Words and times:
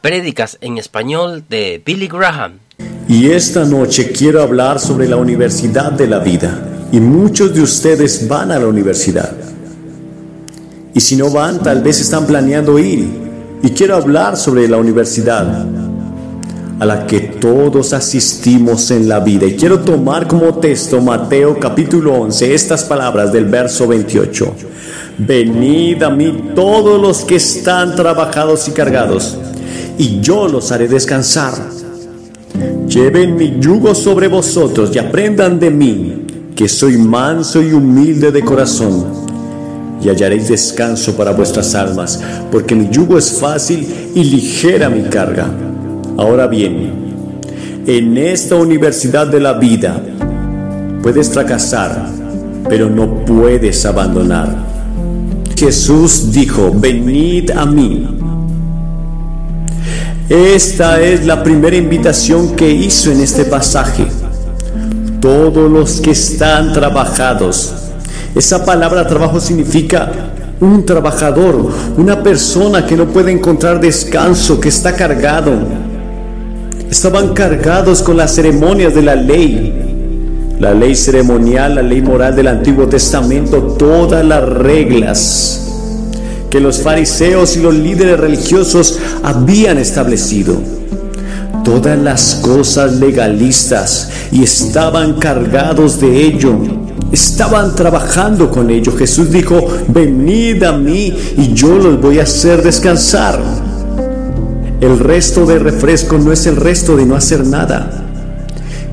Prédicas 0.00 0.58
en 0.60 0.78
español 0.78 1.42
de 1.48 1.82
Billy 1.84 2.06
Graham. 2.06 2.60
Y 3.08 3.30
esta 3.30 3.64
noche 3.64 4.12
quiero 4.12 4.42
hablar 4.42 4.78
sobre 4.78 5.08
la 5.08 5.16
Universidad 5.16 5.90
de 5.90 6.06
la 6.06 6.20
Vida. 6.20 6.86
Y 6.92 7.00
muchos 7.00 7.52
de 7.52 7.62
ustedes 7.62 8.28
van 8.28 8.52
a 8.52 8.58
la 8.60 8.68
universidad. 8.68 9.32
Y 10.94 11.00
si 11.00 11.16
no 11.16 11.30
van, 11.30 11.62
tal 11.62 11.82
vez 11.82 12.00
están 12.00 12.26
planeando 12.26 12.78
ir. 12.78 13.08
Y 13.62 13.70
quiero 13.70 13.96
hablar 13.96 14.36
sobre 14.36 14.68
la 14.68 14.76
universidad 14.76 15.66
a 16.78 16.86
la 16.86 17.06
que 17.06 17.18
todos 17.20 17.92
asistimos 17.92 18.90
en 18.92 19.08
la 19.08 19.18
vida. 19.18 19.46
Y 19.46 19.56
quiero 19.56 19.80
tomar 19.80 20.28
como 20.28 20.58
texto 20.58 21.00
Mateo 21.00 21.58
capítulo 21.58 22.14
11, 22.14 22.54
estas 22.54 22.84
palabras 22.84 23.32
del 23.32 23.46
verso 23.46 23.88
28. 23.88 24.54
Venid 25.18 26.02
a 26.04 26.10
mí 26.10 26.52
todos 26.54 27.00
los 27.00 27.24
que 27.24 27.36
están 27.36 27.96
trabajados 27.96 28.68
y 28.68 28.70
cargados, 28.70 29.36
y 29.98 30.20
yo 30.20 30.48
los 30.48 30.70
haré 30.72 30.88
descansar. 30.88 31.54
Lleven 32.88 33.36
mi 33.36 33.58
yugo 33.60 33.94
sobre 33.94 34.28
vosotros 34.28 34.90
y 34.94 34.98
aprendan 34.98 35.58
de 35.58 35.70
mí, 35.70 36.26
que 36.56 36.68
soy 36.68 36.96
manso 36.96 37.62
y 37.62 37.72
humilde 37.72 38.32
de 38.32 38.42
corazón, 38.42 39.04
y 40.02 40.08
hallaréis 40.08 40.48
descanso 40.48 41.14
para 41.16 41.32
vuestras 41.32 41.74
almas, 41.74 42.20
porque 42.50 42.74
mi 42.74 42.88
yugo 42.90 43.18
es 43.18 43.32
fácil 43.32 43.86
y 44.14 44.24
ligera 44.24 44.88
mi 44.88 45.02
carga. 45.02 45.50
Ahora 46.16 46.46
bien, 46.46 46.92
en 47.86 48.16
esta 48.16 48.54
universidad 48.54 49.26
de 49.26 49.40
la 49.40 49.54
vida 49.54 50.00
puedes 51.02 51.28
fracasar, 51.30 52.08
pero 52.68 52.88
no 52.88 53.24
puedes 53.24 53.84
abandonar. 53.84 54.66
Jesús 55.56 56.32
dijo, 56.32 56.72
venid 56.74 57.50
a 57.50 57.66
mí. 57.66 58.17
Esta 60.28 61.00
es 61.00 61.24
la 61.24 61.42
primera 61.42 61.74
invitación 61.74 62.54
que 62.54 62.70
hizo 62.70 63.10
en 63.10 63.20
este 63.20 63.46
pasaje. 63.46 64.06
Todos 65.22 65.70
los 65.70 66.02
que 66.02 66.10
están 66.10 66.74
trabajados. 66.74 67.72
Esa 68.34 68.62
palabra 68.62 69.06
trabajo 69.06 69.40
significa 69.40 70.12
un 70.60 70.84
trabajador, 70.84 71.70
una 71.96 72.22
persona 72.22 72.84
que 72.84 72.94
no 72.94 73.06
puede 73.06 73.32
encontrar 73.32 73.80
descanso, 73.80 74.60
que 74.60 74.68
está 74.68 74.94
cargado. 74.94 75.52
Estaban 76.90 77.32
cargados 77.32 78.02
con 78.02 78.18
las 78.18 78.34
ceremonias 78.34 78.94
de 78.94 79.02
la 79.02 79.14
ley, 79.14 80.56
la 80.60 80.74
ley 80.74 80.94
ceremonial, 80.94 81.76
la 81.76 81.82
ley 81.82 82.02
moral 82.02 82.36
del 82.36 82.48
Antiguo 82.48 82.86
Testamento, 82.86 83.62
todas 83.78 84.22
las 84.26 84.46
reglas 84.46 85.67
que 86.50 86.60
los 86.60 86.80
fariseos 86.80 87.56
y 87.56 87.60
los 87.60 87.74
líderes 87.74 88.18
religiosos 88.18 88.98
habían 89.22 89.78
establecido. 89.78 90.56
Todas 91.64 91.98
las 91.98 92.36
cosas 92.36 92.94
legalistas 92.94 94.10
y 94.32 94.42
estaban 94.42 95.14
cargados 95.14 96.00
de 96.00 96.22
ello. 96.22 96.56
Estaban 97.12 97.74
trabajando 97.74 98.50
con 98.50 98.70
ello. 98.70 98.96
Jesús 98.96 99.30
dijo, 99.30 99.66
venid 99.88 100.62
a 100.62 100.72
mí 100.72 101.14
y 101.36 101.52
yo 101.52 101.76
los 101.78 102.00
voy 102.00 102.20
a 102.20 102.22
hacer 102.22 102.62
descansar. 102.62 103.40
El 104.80 104.98
resto 104.98 105.44
de 105.44 105.58
refresco 105.58 106.18
no 106.18 106.32
es 106.32 106.46
el 106.46 106.56
resto 106.56 106.96
de 106.96 107.04
no 107.04 107.16
hacer 107.16 107.46
nada. 107.46 108.04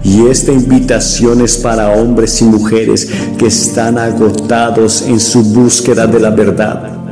Y 0.03 0.27
esta 0.27 0.51
invitación 0.51 1.41
es 1.41 1.57
para 1.57 1.89
hombres 1.89 2.41
y 2.41 2.45
mujeres 2.45 3.07
que 3.37 3.47
están 3.47 3.97
agotados 3.97 5.01
en 5.01 5.19
su 5.19 5.43
búsqueda 5.43 6.07
de 6.07 6.19
la 6.19 6.29
verdad. 6.29 7.04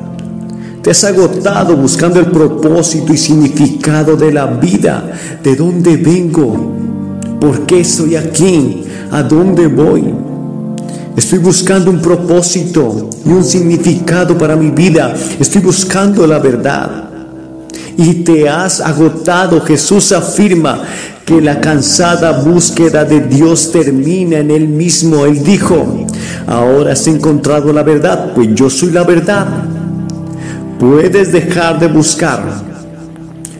Te 0.84 0.92
has 0.92 1.06
agotado 1.06 1.78
buscando 1.78 2.20
el 2.20 2.26
propósito 2.26 3.14
y 3.14 3.18
significado 3.18 4.18
de 4.18 4.34
la 4.34 4.48
vida. 4.48 5.14
¿De 5.42 5.56
dónde 5.56 5.96
vengo? 5.96 6.74
¿Por 7.40 7.66
qué 7.66 7.80
estoy 7.80 8.18
aquí? 8.18 8.84
¿A 9.10 9.24
dónde 9.24 9.68
voy? 9.68 10.04
Estoy 11.16 11.40
buscando 11.40 11.90
un 11.90 12.02
propósito 12.02 13.10
y 13.26 13.30
un 13.30 13.46
significado 13.46 14.38
para 14.38 14.58
mi 14.58 14.72
vida. 14.72 15.14
Estoy 15.40 15.62
buscando 15.62 16.28
la 16.28 16.40
verdad. 16.40 17.06
Y 17.96 18.16
te 18.16 18.50
has 18.50 18.82
agotado. 18.82 19.62
Jesús 19.62 20.12
afirma 20.12 20.84
que 21.26 21.40
la 21.40 21.62
cansada 21.62 22.44
búsqueda 22.44 23.06
de 23.06 23.22
Dios 23.22 23.72
termina 23.72 24.40
en 24.40 24.52
Él 24.52 24.68
mismo. 24.68 25.24
Él 25.24 25.42
dijo, 25.46 26.06
ahora 26.46 26.92
has 26.92 27.08
encontrado 27.08 27.72
la 27.72 27.84
verdad, 27.84 28.34
pues 28.36 28.50
yo 28.54 28.70
soy 28.70 28.92
la 28.92 29.06
verdad. 29.06 29.73
Puedes 30.80 31.32
dejar 31.32 31.80
de 31.80 31.88
buscar. 31.88 32.74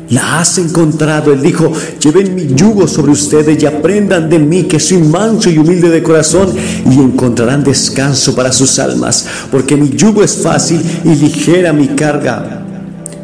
La 0.10 0.40
has 0.40 0.58
encontrado. 0.58 1.34
Él 1.34 1.42
dijo, 1.42 1.72
lleven 2.00 2.36
mi 2.36 2.54
yugo 2.54 2.88
sobre 2.88 3.12
ustedes 3.14 3.62
y 3.62 3.66
aprendan 3.66 4.30
de 4.30 4.40
mí 4.40 4.64
que 4.64 4.80
soy 4.80 5.00
manso 5.00 5.50
y 5.50 5.58
humilde 5.58 5.90
de 5.90 6.04
corazón 6.04 6.50
y 6.90 7.00
encontrarán 7.00 7.64
descanso 7.64 8.36
para 8.36 8.52
sus 8.52 8.78
almas, 8.80 9.26
porque 9.50 9.76
mi 9.76 9.90
yugo 9.90 10.24
es 10.24 10.36
fácil 10.36 10.82
y 11.04 11.16
ligera 11.16 11.74
mi 11.74 11.88
carga. 11.90 12.60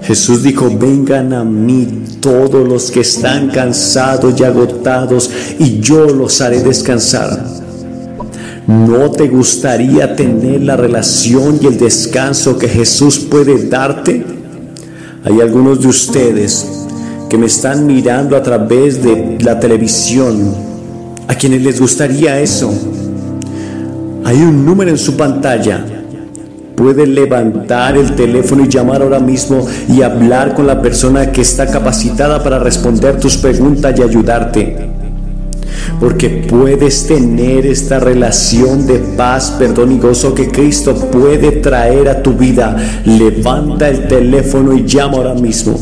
Jesús 0.01 0.41
dijo, 0.41 0.69
vengan 0.75 1.33
a 1.33 1.43
mí 1.43 2.05
todos 2.19 2.67
los 2.67 2.89
que 2.89 3.01
están 3.01 3.49
cansados 3.49 4.39
y 4.39 4.43
agotados, 4.43 5.29
y 5.59 5.79
yo 5.79 6.05
los 6.05 6.41
haré 6.41 6.63
descansar. 6.63 7.68
¿No 8.69 9.09
te 9.09 9.27
gustaría 9.27 10.15
tener 10.15 10.61
la 10.61 10.77
relación 10.77 11.57
y 11.59 11.65
el 11.65 11.79
descanso 11.79 12.55
que 12.55 12.67
Jesús 12.67 13.17
puede 13.17 13.67
darte? 13.67 14.23
Hay 15.25 15.41
algunos 15.41 15.81
de 15.81 15.87
ustedes 15.87 16.67
que 17.27 17.37
me 17.39 17.47
están 17.47 17.87
mirando 17.87 18.37
a 18.37 18.43
través 18.43 19.01
de 19.01 19.39
la 19.41 19.59
televisión, 19.59 20.53
a 21.27 21.33
quienes 21.33 21.63
les 21.63 21.79
gustaría 21.79 22.39
eso. 22.39 22.71
Hay 24.23 24.37
un 24.37 24.63
número 24.63 24.91
en 24.91 24.99
su 24.99 25.17
pantalla 25.17 25.83
Puedes 26.79 27.09
levantar 27.09 27.97
el 27.97 28.15
teléfono 28.15 28.63
y 28.63 28.69
llamar 28.69 29.01
ahora 29.01 29.19
mismo 29.19 29.67
y 29.89 30.01
hablar 30.01 30.55
con 30.55 30.65
la 30.65 30.81
persona 30.81 31.29
que 31.29 31.41
está 31.41 31.69
capacitada 31.69 32.41
para 32.41 32.57
responder 32.57 33.19
tus 33.19 33.35
preguntas 33.35 33.93
y 33.99 34.01
ayudarte. 34.01 34.88
Porque 35.99 36.29
puedes 36.29 37.07
tener 37.07 37.65
esta 37.65 37.99
relación 37.99 38.87
de 38.87 38.99
paz, 38.99 39.55
perdón 39.57 39.91
y 39.93 39.99
gozo 39.99 40.33
que 40.33 40.49
Cristo 40.49 40.95
puede 40.95 41.51
traer 41.53 42.09
a 42.09 42.21
tu 42.23 42.33
vida. 42.33 42.75
Levanta 43.05 43.89
el 43.89 44.07
teléfono 44.07 44.73
y 44.73 44.85
llama 44.85 45.17
ahora 45.17 45.33
mismo. 45.33 45.79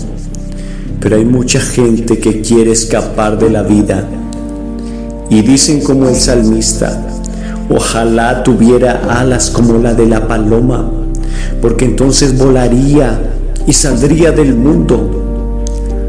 Pero 0.99 1.15
hay 1.15 1.25
mucha 1.25 1.59
gente 1.59 2.17
que 2.17 2.41
quiere 2.41 2.71
escapar 2.71 3.37
de 3.37 3.49
la 3.49 3.63
vida. 3.63 4.07
Y 5.29 5.41
dicen 5.41 5.81
como 5.81 6.07
el 6.07 6.15
salmista, 6.15 7.07
Ojalá 7.69 8.43
tuviera 8.43 9.01
alas 9.09 9.49
como 9.49 9.77
la 9.77 9.93
de 9.93 10.05
la 10.05 10.25
paloma, 10.25 10.89
porque 11.61 11.83
entonces 11.83 12.37
volaría 12.37 13.33
y 13.65 13.73
saldría 13.73 14.31
del 14.31 14.55
mundo. 14.55 15.65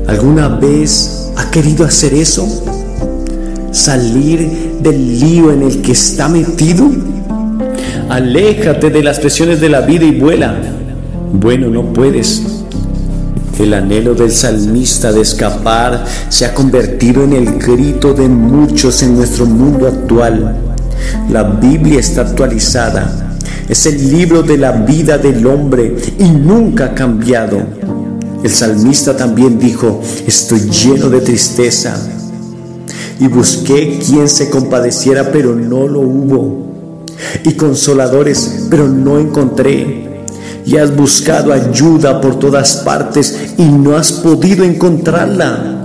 ¿Alguna 0.06 0.49
vez 0.49 1.32
ha 1.37 1.50
querido 1.50 1.84
hacer 1.84 2.15
eso? 2.15 2.47
¿Salir 3.70 4.78
del 4.80 5.20
lío 5.20 5.52
en 5.52 5.62
el 5.62 5.82
que 5.82 5.92
está 5.92 6.28
metido? 6.28 6.90
Aléjate 8.08 8.90
de 8.90 9.02
las 9.02 9.20
presiones 9.20 9.60
de 9.60 9.68
la 9.68 9.82
vida 9.82 10.04
y 10.04 10.18
vuela. 10.18 10.56
Bueno, 11.32 11.68
no 11.68 11.92
puedes. 11.92 12.42
El 13.58 13.74
anhelo 13.74 14.14
del 14.14 14.30
salmista 14.30 15.12
de 15.12 15.20
escapar 15.20 16.04
se 16.28 16.46
ha 16.46 16.54
convertido 16.54 17.24
en 17.24 17.34
el 17.34 17.58
grito 17.58 18.14
de 18.14 18.28
muchos 18.28 19.02
en 19.02 19.16
nuestro 19.16 19.44
mundo 19.46 19.86
actual. 19.86 20.56
La 21.30 21.42
Biblia 21.42 22.00
está 22.00 22.22
actualizada. 22.22 23.36
Es 23.68 23.84
el 23.84 24.10
libro 24.10 24.42
de 24.42 24.56
la 24.56 24.72
vida 24.72 25.18
del 25.18 25.46
hombre 25.46 25.94
y 26.18 26.30
nunca 26.30 26.86
ha 26.86 26.94
cambiado. 26.94 27.58
El 28.42 28.50
salmista 28.50 29.16
también 29.16 29.58
dijo, 29.58 30.00
estoy 30.26 30.60
lleno 30.70 31.10
de 31.10 31.20
tristeza. 31.20 32.18
Y 33.20 33.26
busqué 33.26 33.99
quien 33.99 34.29
se 34.29 34.50
compadeciera, 34.50 35.32
pero 35.32 35.55
no 35.55 35.87
lo 35.88 36.00
hubo. 36.00 37.05
Y 37.44 37.55
consoladores, 37.55 38.67
pero 38.70 38.88
no 38.88 39.19
encontré. 39.19 40.25
Y 40.65 40.76
has 40.76 40.94
buscado 40.94 41.53
ayuda 41.53 42.20
por 42.20 42.38
todas 42.38 42.76
partes 42.79 43.55
y 43.56 43.65
no 43.65 43.97
has 43.97 44.12
podido 44.12 44.65
encontrarla. 44.65 45.77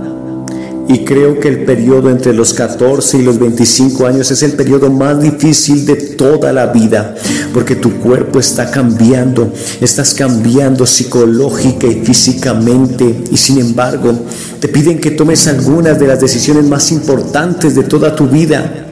Y 0.86 1.04
creo 1.04 1.40
que 1.40 1.48
el 1.48 1.64
periodo 1.64 2.10
entre 2.10 2.34
los 2.34 2.52
14 2.52 3.18
y 3.18 3.22
los 3.22 3.38
25 3.38 4.06
años 4.06 4.30
es 4.30 4.42
el 4.42 4.52
periodo 4.52 4.90
más 4.90 5.20
difícil 5.20 5.86
de 5.86 5.96
toda 5.96 6.52
la 6.52 6.66
vida, 6.66 7.14
porque 7.54 7.76
tu 7.76 7.92
cuerpo 8.00 8.38
está 8.38 8.70
cambiando, 8.70 9.52
estás 9.80 10.12
cambiando 10.12 10.84
psicológica 10.84 11.86
y 11.86 12.04
físicamente, 12.04 13.24
y 13.30 13.36
sin 13.36 13.58
embargo 13.58 14.12
te 14.60 14.68
piden 14.68 15.00
que 15.00 15.12
tomes 15.12 15.46
algunas 15.46 15.98
de 15.98 16.06
las 16.06 16.20
decisiones 16.20 16.66
más 16.66 16.92
importantes 16.92 17.74
de 17.74 17.84
toda 17.84 18.14
tu 18.14 18.26
vida. 18.26 18.86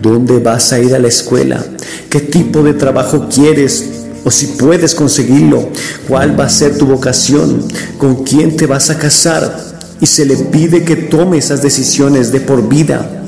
¿Dónde 0.00 0.38
vas 0.38 0.72
a 0.72 0.78
ir 0.78 0.94
a 0.94 0.98
la 0.98 1.08
escuela? 1.08 1.62
¿Qué 2.08 2.20
tipo 2.20 2.62
de 2.62 2.74
trabajo 2.74 3.28
quieres? 3.28 3.96
o 4.24 4.30
si 4.30 4.48
puedes 4.48 4.94
conseguirlo, 4.94 5.70
cuál 6.06 6.38
va 6.38 6.44
a 6.44 6.50
ser 6.50 6.76
tu 6.76 6.86
vocación, 6.86 7.66
con 7.98 8.22
quién 8.24 8.56
te 8.56 8.66
vas 8.66 8.90
a 8.90 8.98
casar. 8.98 9.79
Y 10.00 10.06
se 10.06 10.24
le 10.24 10.36
pide 10.36 10.84
que 10.84 10.96
tome 10.96 11.38
esas 11.38 11.62
decisiones 11.62 12.32
de 12.32 12.40
por 12.40 12.68
vida. 12.68 13.24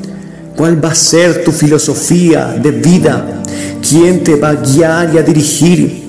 ¿Cuál 0.57 0.83
va 0.83 0.91
a 0.91 0.95
ser 0.95 1.45
tu 1.45 1.53
filosofía 1.53 2.59
de 2.63 2.71
vida? 2.71 3.43
¿Quién 3.87 4.23
te 4.23 4.37
va 4.37 4.51
a 4.51 4.55
guiar 4.55 5.15
y 5.15 5.19
a 5.19 5.23
dirigir? 5.23 6.03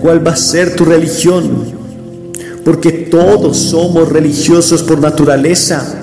¿Cuál 0.00 0.26
va 0.26 0.32
a 0.32 0.36
ser 0.36 0.76
tu 0.76 0.84
religión? 0.84 1.72
Porque 2.64 2.92
todos 2.92 3.56
somos 3.56 4.08
religiosos 4.08 4.82
por 4.82 5.00
naturaleza. 5.00 6.00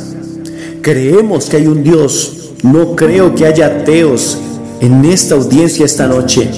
Creemos 0.81 1.45
que 1.45 1.57
hay 1.57 1.68
un 1.68 1.83
Dios. 1.83 2.51
No 2.63 2.95
creo 2.95 3.33
que 3.33 3.45
haya 3.45 3.68
ateos 3.68 4.38
en 4.81 5.06
esta 5.06 5.36
audiencia 5.36 5.86
esta 5.86 6.07
noche. 6.07 6.50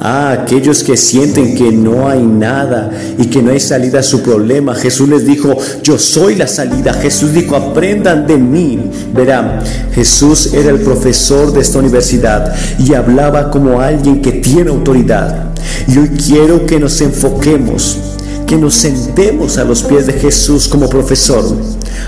Ah, 0.00 0.32
aquellos 0.32 0.84
que 0.84 0.96
sienten 0.96 1.56
que 1.56 1.72
no 1.72 2.08
hay 2.08 2.22
nada 2.22 2.90
y 3.18 3.26
que 3.26 3.42
no 3.42 3.50
hay 3.50 3.60
salida 3.60 4.00
a 4.00 4.02
su 4.02 4.22
problema. 4.22 4.74
Jesús 4.74 5.08
les 5.08 5.26
dijo, 5.26 5.56
yo 5.82 5.98
soy 5.98 6.34
la 6.36 6.46
salida. 6.46 6.92
Jesús 6.92 7.32
dijo, 7.32 7.56
aprendan 7.56 8.26
de 8.26 8.36
mí. 8.36 8.90
Verán, 9.14 9.60
Jesús 9.94 10.52
era 10.52 10.70
el 10.70 10.80
profesor 10.80 11.52
de 11.52 11.60
esta 11.60 11.78
universidad 11.78 12.54
y 12.78 12.92
hablaba 12.94 13.50
como 13.50 13.80
alguien 13.80 14.20
que 14.20 14.32
tiene 14.32 14.70
autoridad. 14.70 15.46
Y 15.88 15.98
hoy 15.98 16.10
quiero 16.10 16.66
que 16.66 16.78
nos 16.78 17.00
enfoquemos, 17.00 17.98
que 18.46 18.56
nos 18.56 18.74
sentemos 18.74 19.56
a 19.56 19.64
los 19.64 19.82
pies 19.82 20.06
de 20.06 20.12
Jesús 20.12 20.68
como 20.68 20.88
profesor. 20.88 21.44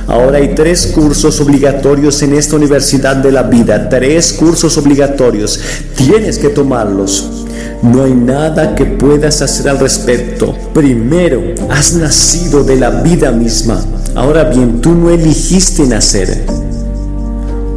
Ahora 0.07 0.39
hay 0.39 0.55
tres 0.55 0.89
cursos 0.89 1.41
obligatorios 1.41 2.23
en 2.23 2.35
esta 2.35 2.57
universidad 2.57 3.17
de 3.17 3.33
la 3.33 3.45
vida, 3.45 3.89
tres 3.89 4.35
cursos 4.35 4.77
obligatorios. 4.77 5.59
Tienes 5.97 6.39
que 6.39 6.51
tomarlos. 6.51 7.38
No 7.83 8.05
hay 8.05 8.15
nada 8.15 8.75
que 8.75 8.85
puedas 8.85 9.41
hacer 9.43 9.69
al 9.69 9.79
respecto. 9.79 10.55
Primero, 10.75 11.43
has 11.71 11.95
nacido 11.95 12.65
de 12.65 12.77
la 12.77 12.91
vida 12.91 13.31
misma. 13.33 13.81
Ahora 14.15 14.45
bien, 14.45 14.81
tú 14.81 14.95
no 14.95 15.11
eligiste 15.11 15.87
nacer. 15.87 16.45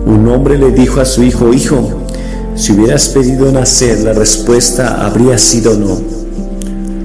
Un 0.05 0.27
hombre 0.27 0.57
le 0.57 0.71
dijo 0.71 0.99
a 0.99 1.05
su 1.05 1.23
hijo, 1.23 1.53
hijo, 1.53 2.01
si 2.55 2.73
hubieras 2.73 3.09
pedido 3.09 3.51
nacer, 3.51 3.99
la 4.01 4.13
respuesta 4.13 5.05
habría 5.05 5.37
sido 5.37 5.77
no. 5.77 5.99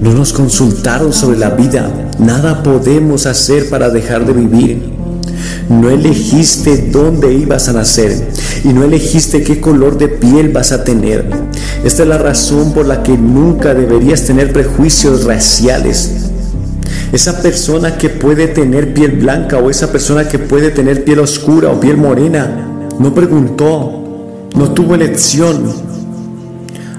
No 0.01 0.13
nos 0.13 0.33
consultaron 0.33 1.13
sobre 1.13 1.37
la 1.37 1.51
vida. 1.51 1.89
Nada 2.19 2.63
podemos 2.63 3.25
hacer 3.25 3.69
para 3.69 3.89
dejar 3.89 4.25
de 4.25 4.33
vivir. 4.33 4.97
No 5.69 5.89
elegiste 5.89 6.89
dónde 6.91 7.33
ibas 7.33 7.67
a 7.67 7.73
nacer 7.73 8.29
y 8.63 8.69
no 8.69 8.83
elegiste 8.83 9.43
qué 9.43 9.59
color 9.59 9.97
de 9.97 10.07
piel 10.07 10.49
vas 10.49 10.71
a 10.71 10.83
tener. 10.83 11.25
Esta 11.87 12.03
es 12.03 12.09
la 12.09 12.17
razón 12.17 12.73
por 12.73 12.85
la 12.85 13.01
que 13.01 13.17
nunca 13.17 13.73
deberías 13.73 14.25
tener 14.25 14.51
prejuicios 14.51 15.23
raciales. 15.23 16.29
Esa 17.13 17.41
persona 17.41 17.97
que 17.97 18.09
puede 18.09 18.49
tener 18.49 18.93
piel 18.93 19.11
blanca 19.11 19.57
o 19.57 19.69
esa 19.69 19.89
persona 19.89 20.27
que 20.27 20.37
puede 20.37 20.71
tener 20.71 21.05
piel 21.05 21.19
oscura 21.19 21.69
o 21.69 21.79
piel 21.79 21.95
morena, 21.95 22.89
no 22.99 23.13
preguntó, 23.13 24.03
no 24.53 24.71
tuvo 24.73 24.95
elección, 24.95 25.63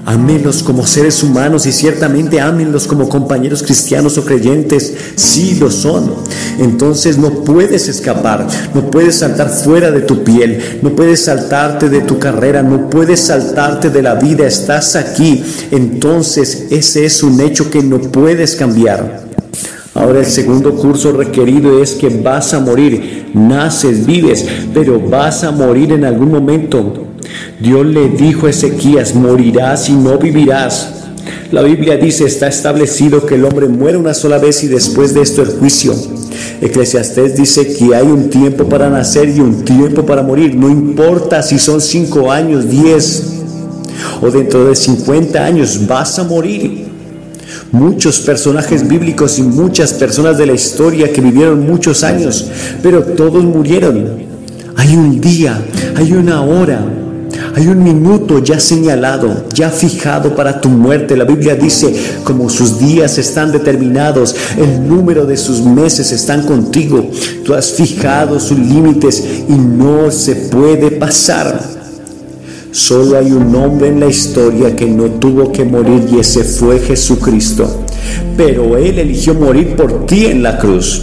Ámenlos 0.09 0.63
como 0.63 0.87
seres 0.87 1.21
humanos 1.21 1.67
y 1.67 1.71
ciertamente 1.71 2.41
ámenlos 2.41 2.87
como 2.87 3.07
compañeros 3.07 3.61
cristianos 3.61 4.17
o 4.17 4.25
creyentes. 4.25 4.91
Sí 5.13 5.59
lo 5.59 5.69
son. 5.69 6.11
Entonces 6.57 7.19
no 7.19 7.43
puedes 7.43 7.87
escapar, 7.87 8.47
no 8.73 8.89
puedes 8.89 9.19
saltar 9.19 9.51
fuera 9.51 9.91
de 9.91 10.01
tu 10.01 10.23
piel, 10.23 10.79
no 10.81 10.95
puedes 10.95 11.25
saltarte 11.25 11.89
de 11.89 12.01
tu 12.01 12.17
carrera, 12.17 12.63
no 12.63 12.89
puedes 12.89 13.19
saltarte 13.19 13.91
de 13.91 14.01
la 14.01 14.15
vida. 14.15 14.47
Estás 14.47 14.95
aquí. 14.95 15.43
Entonces 15.69 16.65
ese 16.71 17.05
es 17.05 17.21
un 17.21 17.39
hecho 17.39 17.69
que 17.69 17.83
no 17.83 17.99
puedes 17.99 18.55
cambiar. 18.55 19.27
Ahora 19.93 20.21
el 20.21 20.25
segundo 20.25 20.73
curso 20.73 21.11
requerido 21.11 21.83
es 21.83 21.91
que 21.91 22.09
vas 22.09 22.55
a 22.55 22.59
morir. 22.59 23.29
Naces, 23.35 24.07
vives, 24.07 24.43
pero 24.73 24.99
vas 24.99 25.43
a 25.43 25.51
morir 25.51 25.91
en 25.91 26.03
algún 26.03 26.31
momento. 26.31 27.08
Dios 27.59 27.85
le 27.85 28.09
dijo 28.09 28.47
a 28.47 28.49
Ezequías, 28.49 29.15
morirás 29.15 29.89
y 29.89 29.93
no 29.93 30.17
vivirás. 30.17 30.93
La 31.51 31.61
Biblia 31.63 31.97
dice, 31.97 32.25
está 32.25 32.47
establecido 32.47 33.25
que 33.25 33.35
el 33.35 33.45
hombre 33.45 33.67
muere 33.67 33.97
una 33.97 34.13
sola 34.13 34.37
vez 34.37 34.63
y 34.63 34.67
después 34.67 35.13
de 35.13 35.21
esto 35.21 35.41
el 35.41 35.49
juicio. 35.49 35.93
Eclesiastés 36.61 37.35
dice 37.35 37.73
que 37.73 37.95
hay 37.95 38.07
un 38.07 38.29
tiempo 38.29 38.67
para 38.67 38.89
nacer 38.89 39.29
y 39.29 39.39
un 39.39 39.63
tiempo 39.63 40.05
para 40.05 40.21
morir. 40.21 40.55
No 40.55 40.69
importa 40.69 41.41
si 41.41 41.57
son 41.57 41.81
cinco 41.81 42.31
años, 42.31 42.69
diez 42.69 43.39
o 44.21 44.29
dentro 44.29 44.65
de 44.65 44.75
50 44.75 45.43
años, 45.43 45.87
vas 45.87 46.19
a 46.19 46.23
morir. 46.23 46.87
Muchos 47.71 48.19
personajes 48.19 48.87
bíblicos 48.87 49.39
y 49.39 49.43
muchas 49.43 49.93
personas 49.93 50.37
de 50.37 50.45
la 50.45 50.53
historia 50.53 51.11
que 51.11 51.21
vivieron 51.21 51.65
muchos 51.65 52.03
años, 52.03 52.49
pero 52.81 53.03
todos 53.03 53.43
murieron. 53.43 54.27
Hay 54.75 54.95
un 54.95 55.19
día, 55.19 55.61
hay 55.95 56.13
una 56.13 56.41
hora, 56.41 56.85
hay 57.55 57.67
un 57.67 57.83
minuto 57.83 58.39
ya 58.39 58.59
señalado, 58.59 59.45
ya 59.53 59.69
fijado 59.69 60.35
para 60.35 60.61
tu 60.61 60.69
muerte. 60.69 61.17
La 61.17 61.25
Biblia 61.25 61.55
dice, 61.55 61.93
como 62.23 62.49
sus 62.49 62.79
días 62.79 63.17
están 63.17 63.51
determinados, 63.51 64.35
el 64.57 64.87
número 64.87 65.25
de 65.25 65.37
sus 65.37 65.61
meses 65.61 66.11
están 66.11 66.43
contigo. 66.43 67.09
Tú 67.43 67.53
has 67.53 67.71
fijado 67.71 68.39
sus 68.39 68.57
límites 68.57 69.23
y 69.47 69.53
no 69.53 70.11
se 70.11 70.35
puede 70.35 70.91
pasar. 70.91 71.59
Solo 72.71 73.17
hay 73.17 73.31
un 73.31 73.55
hombre 73.55 73.87
en 73.87 73.99
la 73.99 74.07
historia 74.07 74.75
que 74.75 74.85
no 74.85 75.05
tuvo 75.05 75.51
que 75.51 75.65
morir 75.65 76.07
y 76.11 76.19
ese 76.19 76.43
fue 76.43 76.79
Jesucristo. 76.79 77.67
Pero 78.37 78.77
Él 78.77 78.99
eligió 78.99 79.33
morir 79.33 79.75
por 79.75 80.05
ti 80.05 80.27
en 80.27 80.43
la 80.43 80.57
cruz, 80.59 81.01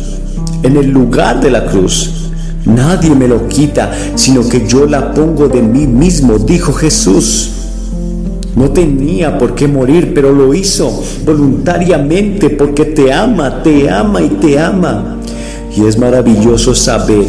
en 0.63 0.77
el 0.77 0.91
lugar 0.91 1.41
de 1.41 1.51
la 1.51 1.67
cruz. 1.67 2.25
Nadie 2.67 3.15
me 3.15 3.29
lo 3.29 3.47
quita, 3.49 3.93
sino 4.17 4.47
que 4.49 4.67
yo 4.67 4.87
la 4.87 5.15
pongo 5.15 5.49
de 5.49 5.63
mí 5.63 5.87
mismo, 5.87 6.37
dijo 6.39 6.73
Jesús. 6.73 7.51
No 8.57 8.71
tenía 8.71 9.39
por 9.39 9.55
qué 9.55 9.69
morir, 9.69 10.13
pero 10.15 10.33
lo 10.33 10.53
hizo 10.55 11.03
voluntariamente 11.25 12.51
porque 12.51 12.87
te 12.87 13.13
ama, 13.13 13.63
te 13.63 13.89
ama 13.89 14.23
y 14.23 14.29
te 14.31 14.59
ama. 14.59 15.19
Y 15.77 15.85
es 15.85 15.99
maravilloso 15.99 16.75
saber 16.75 17.27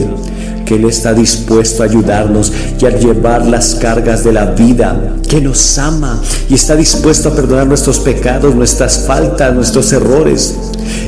que 0.66 0.76
Él 0.76 0.86
está 0.86 1.14
dispuesto 1.14 1.84
a 1.84 1.86
ayudarnos 1.86 2.52
y 2.80 2.86
a 2.86 2.98
llevar 2.98 3.46
las 3.46 3.76
cargas 3.76 4.24
de 4.24 4.34
la 4.34 4.46
vida, 4.46 5.16
que 5.28 5.40
nos 5.42 5.78
ama 5.78 6.22
y 6.50 6.56
está 6.56 6.76
dispuesto 6.76 7.30
a 7.30 7.36
perdonar 7.36 7.68
nuestros 7.68 8.00
pecados, 8.00 8.56
nuestras 8.56 9.06
faltas, 9.06 9.54
nuestros 9.54 9.92
errores, 9.94 10.56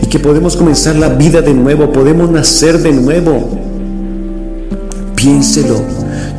y 0.04 0.08
que 0.08 0.20
podemos 0.20 0.56
comenzar 0.56 0.96
la 0.98 1.10
vida 1.10 1.42
de 1.42 1.54
nuevo, 1.54 1.92
podemos 1.92 2.30
nacer 2.30 2.80
de 2.80 2.92
nuevo. 2.92 3.69
Piénselo. 5.20 5.82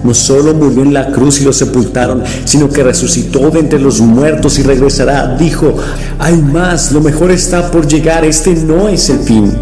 No 0.03 0.15
solo 0.15 0.55
murió 0.55 0.83
en 0.83 0.95
la 0.95 1.13
cruz 1.13 1.43
y 1.43 1.45
lo 1.45 1.53
sepultaron, 1.53 2.23
sino 2.47 2.71
que 2.71 2.83
resucitó 2.83 3.51
de 3.51 3.61
entre 3.61 3.79
los 3.79 4.01
muertos 4.01 4.59
y 4.59 4.63
regresará. 4.63 5.37
Dijo, 5.37 5.75
hay 6.19 6.39
más, 6.39 6.91
lo 6.91 7.03
mejor 7.03 7.31
está 7.31 7.71
por 7.71 7.87
llegar, 7.87 8.25
este 8.25 8.55
no 8.55 8.89
es 8.89 9.11
el 9.11 9.19
fin. 9.19 9.53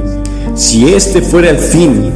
Si 0.54 0.92
este 0.94 1.20
fuera 1.20 1.50
el 1.50 1.58
fin, 1.58 2.10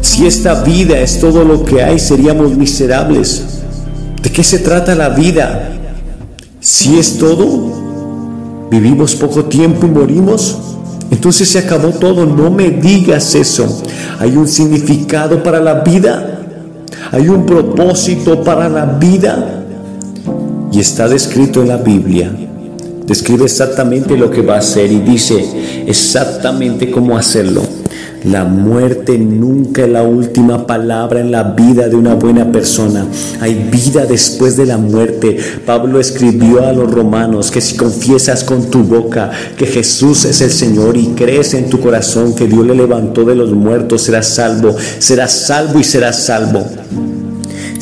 si 0.00 0.26
esta 0.26 0.62
vida 0.62 1.00
es 1.00 1.18
todo 1.18 1.44
lo 1.44 1.64
que 1.64 1.82
hay, 1.82 1.98
seríamos 1.98 2.56
miserables. 2.56 3.42
¿De 4.22 4.30
qué 4.30 4.44
se 4.44 4.60
trata 4.60 4.94
la 4.94 5.08
vida? 5.08 5.72
Si 6.60 6.96
es 6.96 7.18
todo, 7.18 8.68
vivimos 8.70 9.16
poco 9.16 9.46
tiempo 9.46 9.86
y 9.86 9.90
morimos. 9.90 10.73
Entonces 11.10 11.48
se 11.48 11.58
acabó 11.58 11.90
todo, 11.90 12.26
no 12.26 12.50
me 12.50 12.70
digas 12.70 13.34
eso. 13.34 13.82
Hay 14.18 14.36
un 14.36 14.48
significado 14.48 15.42
para 15.42 15.60
la 15.60 15.80
vida, 15.80 16.40
hay 17.12 17.28
un 17.28 17.46
propósito 17.46 18.42
para 18.42 18.68
la 18.68 18.84
vida 18.84 19.64
y 20.72 20.80
está 20.80 21.08
descrito 21.08 21.62
en 21.62 21.68
la 21.68 21.76
Biblia. 21.76 22.30
Describe 23.06 23.44
exactamente 23.44 24.16
lo 24.16 24.30
que 24.30 24.42
va 24.42 24.56
a 24.56 24.58
hacer 24.58 24.90
y 24.90 25.00
dice 25.00 25.84
exactamente 25.86 26.90
cómo 26.90 27.16
hacerlo. 27.18 27.62
La 28.24 28.44
muerte 28.44 29.18
nunca 29.18 29.82
es 29.82 29.88
la 29.90 30.02
última 30.02 30.66
palabra 30.66 31.20
en 31.20 31.30
la 31.30 31.42
vida 31.42 31.88
de 31.88 31.96
una 31.96 32.14
buena 32.14 32.50
persona. 32.50 33.06
Hay 33.40 33.68
vida 33.70 34.06
después 34.06 34.56
de 34.56 34.64
la 34.64 34.78
muerte. 34.78 35.36
Pablo 35.66 36.00
escribió 36.00 36.64
a 36.66 36.72
los 36.72 36.90
romanos 36.90 37.50
que 37.50 37.60
si 37.60 37.76
confiesas 37.76 38.42
con 38.42 38.70
tu 38.70 38.82
boca 38.82 39.30
que 39.58 39.66
Jesús 39.66 40.24
es 40.24 40.40
el 40.40 40.50
Señor 40.50 40.96
y 40.96 41.08
crees 41.08 41.52
en 41.52 41.68
tu 41.68 41.80
corazón 41.80 42.34
que 42.34 42.46
Dios 42.46 42.66
le 42.66 42.74
levantó 42.74 43.24
de 43.24 43.34
los 43.34 43.52
muertos, 43.52 44.02
serás 44.02 44.28
salvo, 44.28 44.74
serás 44.98 45.32
salvo 45.32 45.78
y 45.78 45.84
serás 45.84 46.24
salvo. 46.24 46.64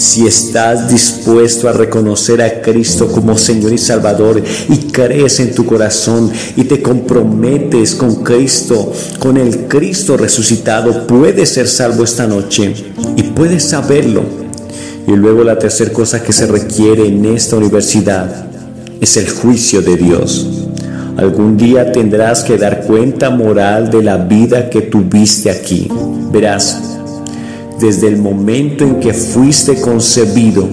Si 0.02 0.26
estás 0.26 0.90
dispuesto 0.90 1.68
a 1.68 1.72
reconocer 1.72 2.42
a 2.42 2.60
Cristo 2.60 3.06
como 3.06 3.38
Señor 3.38 3.72
y 3.72 3.78
Salvador 3.78 4.42
y 4.68 4.76
crees 4.90 5.38
en 5.38 5.54
tu 5.54 5.64
corazón 5.64 6.28
y 6.56 6.64
te 6.64 6.82
comprometes 6.82 7.94
con 7.94 8.16
Cristo, 8.24 8.92
con 9.20 9.36
el 9.36 9.68
Cristo 9.68 10.16
resucitado, 10.16 11.06
puedes 11.06 11.50
ser 11.50 11.68
salvo 11.68 12.02
esta 12.02 12.26
noche 12.26 12.74
y 13.14 13.22
puedes 13.22 13.62
saberlo. 13.62 14.24
Y 15.06 15.12
luego 15.12 15.44
la 15.44 15.56
tercera 15.56 15.92
cosa 15.92 16.20
que 16.20 16.32
se 16.32 16.48
requiere 16.48 17.06
en 17.06 17.24
esta 17.24 17.54
universidad 17.54 18.46
es 19.00 19.16
el 19.16 19.30
juicio 19.30 19.82
de 19.82 19.96
Dios. 19.96 20.66
Algún 21.16 21.56
día 21.56 21.92
tendrás 21.92 22.42
que 22.42 22.58
dar 22.58 22.82
cuenta 22.86 23.30
moral 23.30 23.88
de 23.88 24.02
la 24.02 24.16
vida 24.16 24.68
que 24.68 24.82
tuviste 24.82 25.48
aquí. 25.48 25.88
Verás, 26.32 26.91
desde 27.82 28.06
el 28.06 28.16
momento 28.16 28.84
en 28.84 29.00
que 29.00 29.12
fuiste 29.12 29.80
concebido, 29.80 30.68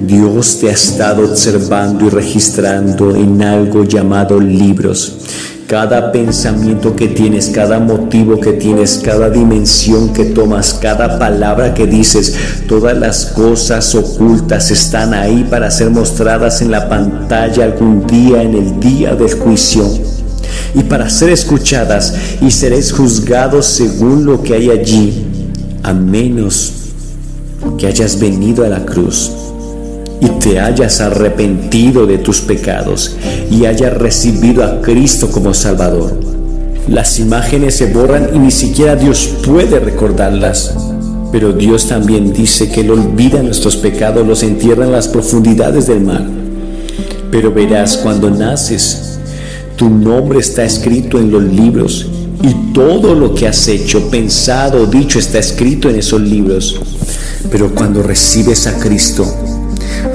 Dios 0.00 0.58
te 0.58 0.70
ha 0.70 0.72
estado 0.72 1.24
observando 1.24 2.06
y 2.06 2.08
registrando 2.08 3.14
en 3.14 3.42
algo 3.42 3.84
llamado 3.84 4.40
libros. 4.40 5.18
Cada 5.66 6.10
pensamiento 6.10 6.96
que 6.96 7.08
tienes, 7.08 7.50
cada 7.50 7.78
motivo 7.78 8.40
que 8.40 8.54
tienes, 8.54 9.02
cada 9.04 9.28
dimensión 9.28 10.14
que 10.14 10.24
tomas, 10.24 10.72
cada 10.72 11.18
palabra 11.18 11.74
que 11.74 11.86
dices, 11.86 12.34
todas 12.66 12.96
las 12.96 13.26
cosas 13.26 13.94
ocultas 13.94 14.70
están 14.70 15.12
ahí 15.12 15.46
para 15.48 15.70
ser 15.70 15.90
mostradas 15.90 16.62
en 16.62 16.70
la 16.70 16.88
pantalla 16.88 17.64
algún 17.64 18.06
día 18.06 18.42
en 18.42 18.54
el 18.54 18.80
día 18.80 19.14
del 19.14 19.34
juicio 19.34 19.84
y 20.74 20.82
para 20.84 21.10
ser 21.10 21.30
escuchadas 21.30 22.14
y 22.40 22.50
seréis 22.50 22.92
juzgados 22.92 23.66
según 23.66 24.24
lo 24.24 24.42
que 24.42 24.54
hay 24.54 24.70
allí, 24.70 25.29
a 25.82 25.92
menos 25.92 26.72
que 27.78 27.86
hayas 27.86 28.18
venido 28.18 28.64
a 28.64 28.68
la 28.68 28.84
cruz 28.84 29.30
y 30.20 30.28
te 30.38 30.60
hayas 30.60 31.00
arrepentido 31.00 32.06
de 32.06 32.18
tus 32.18 32.40
pecados 32.40 33.16
y 33.50 33.64
hayas 33.64 33.94
recibido 33.94 34.64
a 34.64 34.80
Cristo 34.82 35.30
como 35.30 35.54
Salvador. 35.54 36.18
Las 36.88 37.18
imágenes 37.18 37.76
se 37.76 37.86
borran 37.92 38.30
y 38.34 38.38
ni 38.38 38.50
siquiera 38.50 38.96
Dios 38.96 39.30
puede 39.46 39.78
recordarlas. 39.80 40.74
Pero 41.32 41.52
Dios 41.52 41.86
también 41.86 42.32
dice 42.32 42.68
que 42.70 42.80
Él 42.80 42.90
olvida 42.90 43.42
nuestros 43.42 43.76
pecados, 43.76 44.26
los 44.26 44.42
entierra 44.42 44.84
en 44.84 44.92
las 44.92 45.06
profundidades 45.06 45.86
del 45.86 46.00
mar. 46.00 46.24
Pero 47.30 47.52
verás, 47.52 47.98
cuando 47.98 48.28
naces, 48.30 49.20
tu 49.76 49.88
nombre 49.88 50.40
está 50.40 50.64
escrito 50.64 51.18
en 51.18 51.30
los 51.30 51.42
libros 51.44 52.08
y 52.42 52.72
todo 52.72 53.14
lo 53.14 53.34
que 53.34 53.46
has 53.46 53.68
hecho, 53.68 54.08
pensado, 54.10 54.86
dicho 54.86 55.18
está 55.18 55.38
escrito 55.38 55.88
en 55.88 55.96
esos 55.96 56.20
libros. 56.20 56.80
Pero 57.50 57.74
cuando 57.74 58.02
recibes 58.02 58.66
a 58.66 58.78
Cristo, 58.78 59.26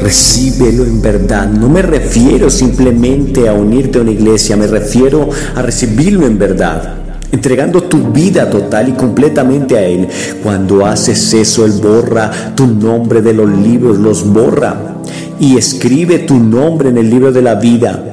recíbelo 0.02 0.86
en 0.86 1.02
verdad. 1.02 1.48
No 1.50 1.70
me 1.70 1.82
refiero 1.82 2.50
simplemente 2.50 3.48
a 3.48 3.54
unirte 3.54 4.00
a 4.00 4.02
una 4.02 4.12
iglesia, 4.12 4.58
me 4.58 4.68
refiero 4.68 5.30
a 5.56 5.62
recibirlo 5.62 6.26
en 6.26 6.40
verdad 6.40 7.02
entregando 7.32 7.84
tu 7.84 8.14
vida 8.14 8.50
total 8.50 8.90
y 8.90 8.92
completamente 8.94 9.78
a 9.78 9.84
Él. 9.86 10.08
Cuando 10.42 10.86
haces 10.86 11.34
eso, 11.34 11.66
Él 11.66 11.74
borra 11.82 12.56
tu 12.56 12.66
nombre 12.66 13.22
de 13.22 13.34
los 13.34 13.50
libros, 13.50 13.98
los 13.98 14.26
borra 14.26 14.96
y 15.40 15.58
escribe 15.58 16.20
tu 16.20 16.40
nombre 16.40 16.90
en 16.90 16.98
el 16.98 17.10
libro 17.10 17.34
de 17.34 17.42
la 17.42 17.56
vida. 17.56 18.05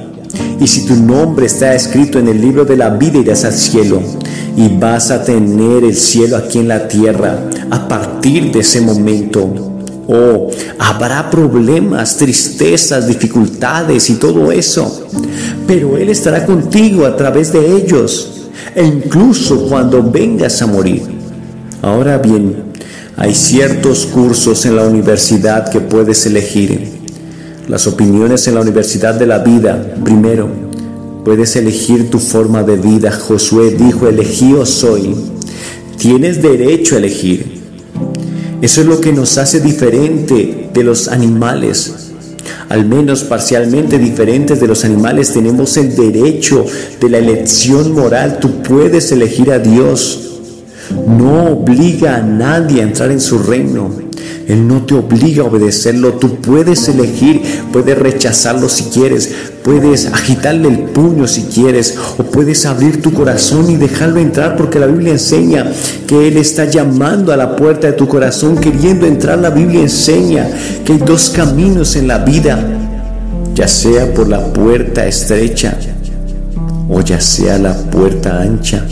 Y 0.63 0.67
si 0.67 0.85
tu 0.85 0.95
nombre 0.95 1.47
está 1.47 1.75
escrito 1.75 2.19
en 2.19 2.29
el 2.29 2.39
libro 2.39 2.63
de 2.63 2.77
la 2.77 2.89
vida, 2.89 3.17
irás 3.17 3.43
al 3.43 3.51
cielo 3.51 4.01
y 4.55 4.69
vas 4.69 5.11
a 5.11 5.21
tener 5.21 5.83
el 5.83 5.93
cielo 5.93 6.37
aquí 6.37 6.59
en 6.59 6.69
la 6.69 6.87
tierra 6.87 7.37
a 7.69 7.85
partir 7.85 8.49
de 8.49 8.61
ese 8.61 8.79
momento. 8.79 9.53
Oh, 10.07 10.49
habrá 10.79 11.29
problemas, 11.29 12.15
tristezas, 12.15 13.07
dificultades 13.07 14.09
y 14.09 14.13
todo 14.13 14.53
eso. 14.53 15.05
Pero 15.67 15.97
Él 15.97 16.07
estará 16.07 16.45
contigo 16.45 17.05
a 17.05 17.17
través 17.17 17.51
de 17.51 17.75
ellos 17.75 18.47
e 18.73 18.85
incluso 18.85 19.67
cuando 19.67 20.01
vengas 20.01 20.61
a 20.61 20.67
morir. 20.67 21.03
Ahora 21.81 22.19
bien, 22.19 22.71
hay 23.17 23.35
ciertos 23.35 24.05
cursos 24.05 24.65
en 24.65 24.77
la 24.77 24.85
universidad 24.85 25.69
que 25.69 25.81
puedes 25.81 26.25
elegir. 26.25 26.92
Las 27.67 27.87
opiniones 27.87 28.45
en 28.47 28.55
la 28.55 28.61
Universidad 28.61 29.15
de 29.15 29.25
la 29.25 29.39
Vida, 29.39 29.95
primero, 30.03 30.49
puedes 31.23 31.55
elegir 31.55 32.09
tu 32.09 32.19
forma 32.19 32.61
de 32.61 32.75
vida. 32.75 33.11
Josué 33.11 33.71
dijo, 33.71 34.07
elegido 34.07 34.65
soy. 34.65 35.15
Tienes 35.97 36.41
derecho 36.41 36.95
a 36.95 36.97
elegir. 36.97 37.61
Eso 38.61 38.81
es 38.81 38.87
lo 38.87 38.99
que 38.99 39.13
nos 39.13 39.37
hace 39.37 39.61
diferente 39.61 40.69
de 40.73 40.83
los 40.83 41.07
animales. 41.07 42.11
Al 42.67 42.85
menos 42.85 43.23
parcialmente 43.23 43.97
diferentes 43.97 44.59
de 44.59 44.67
los 44.67 44.83
animales 44.83 45.31
tenemos 45.31 45.77
el 45.77 45.95
derecho 45.95 46.65
de 46.99 47.09
la 47.09 47.19
elección 47.19 47.93
moral. 47.93 48.39
Tú 48.41 48.61
puedes 48.61 49.09
elegir 49.13 49.51
a 49.51 49.59
Dios. 49.59 50.39
No 51.07 51.51
obliga 51.51 52.17
a 52.17 52.21
nadie 52.21 52.81
a 52.81 52.83
entrar 52.83 53.09
en 53.11 53.21
su 53.21 53.37
reino. 53.39 53.89
Él 54.47 54.67
no 54.67 54.83
te 54.85 54.93
obliga 54.93 55.43
a 55.43 55.47
obedecerlo. 55.47 56.13
Tú 56.13 56.35
puedes 56.35 56.87
elegir, 56.89 57.41
puedes 57.71 57.97
rechazarlo 57.97 58.69
si 58.69 58.85
quieres, 58.85 59.31
puedes 59.63 60.07
agitarle 60.07 60.67
el 60.67 60.79
puño 60.79 61.27
si 61.27 61.43
quieres, 61.43 61.97
o 62.17 62.23
puedes 62.23 62.65
abrir 62.65 63.01
tu 63.01 63.13
corazón 63.13 63.69
y 63.69 63.77
dejarlo 63.77 64.19
entrar, 64.19 64.55
porque 64.55 64.79
la 64.79 64.87
Biblia 64.87 65.13
enseña 65.13 65.71
que 66.07 66.27
Él 66.27 66.37
está 66.37 66.65
llamando 66.65 67.31
a 67.31 67.37
la 67.37 67.55
puerta 67.55 67.87
de 67.87 67.93
tu 67.93 68.07
corazón, 68.07 68.57
queriendo 68.57 69.05
entrar. 69.05 69.39
La 69.39 69.49
Biblia 69.49 69.81
enseña 69.81 70.47
que 70.83 70.93
hay 70.93 70.99
dos 70.99 71.29
caminos 71.29 71.95
en 71.95 72.07
la 72.07 72.19
vida, 72.19 72.59
ya 73.55 73.67
sea 73.67 74.13
por 74.13 74.27
la 74.27 74.51
puerta 74.51 75.05
estrecha 75.05 75.77
o 76.89 77.01
ya 77.01 77.19
sea 77.19 77.57
la 77.57 77.73
puerta 77.73 78.41
ancha. 78.41 78.85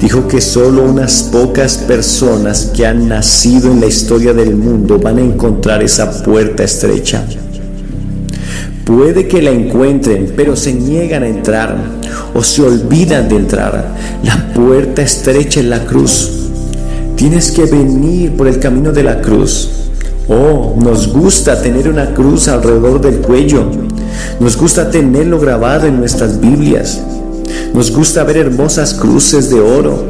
Dijo 0.00 0.28
que 0.28 0.40
solo 0.40 0.84
unas 0.84 1.24
pocas 1.32 1.78
personas 1.78 2.70
que 2.74 2.86
han 2.86 3.08
nacido 3.08 3.72
en 3.72 3.80
la 3.80 3.86
historia 3.86 4.34
del 4.34 4.54
mundo 4.54 4.98
van 4.98 5.18
a 5.18 5.22
encontrar 5.22 5.82
esa 5.82 6.22
puerta 6.22 6.64
estrecha. 6.64 7.24
Puede 8.84 9.26
que 9.26 9.42
la 9.42 9.50
encuentren, 9.50 10.32
pero 10.36 10.54
se 10.54 10.72
niegan 10.72 11.22
a 11.22 11.28
entrar 11.28 11.76
o 12.34 12.42
se 12.42 12.62
olvidan 12.62 13.28
de 13.28 13.36
entrar. 13.36 13.96
La 14.22 14.52
puerta 14.54 15.02
estrecha 15.02 15.60
en 15.60 15.70
la 15.70 15.84
cruz. 15.84 16.30
Tienes 17.16 17.50
que 17.50 17.64
venir 17.64 18.36
por 18.36 18.46
el 18.46 18.60
camino 18.60 18.92
de 18.92 19.02
la 19.02 19.22
cruz. 19.22 19.70
Oh, 20.28 20.76
nos 20.78 21.08
gusta 21.12 21.60
tener 21.62 21.88
una 21.88 22.12
cruz 22.12 22.48
alrededor 22.48 23.00
del 23.00 23.16
cuello. 23.18 23.70
Nos 24.40 24.56
gusta 24.56 24.90
tenerlo 24.90 25.40
grabado 25.40 25.86
en 25.86 25.98
nuestras 25.98 26.38
Biblias. 26.38 27.00
Nos 27.74 27.90
gusta 27.90 28.24
ver 28.24 28.38
hermosas 28.38 28.94
cruces 28.94 29.50
de 29.50 29.60
oro. 29.60 30.04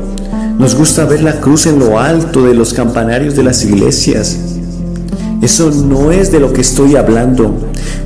Nos 0.58 0.74
gusta 0.74 1.04
ver 1.04 1.22
la 1.22 1.40
cruz 1.40 1.66
en 1.66 1.78
lo 1.78 1.98
alto 1.98 2.44
de 2.44 2.54
los 2.54 2.72
campanarios 2.72 3.36
de 3.36 3.42
las 3.42 3.64
iglesias. 3.64 4.38
Eso 5.42 5.70
no 5.70 6.10
es 6.12 6.32
de 6.32 6.40
lo 6.40 6.52
que 6.52 6.62
estoy 6.62 6.96
hablando. 6.96 7.54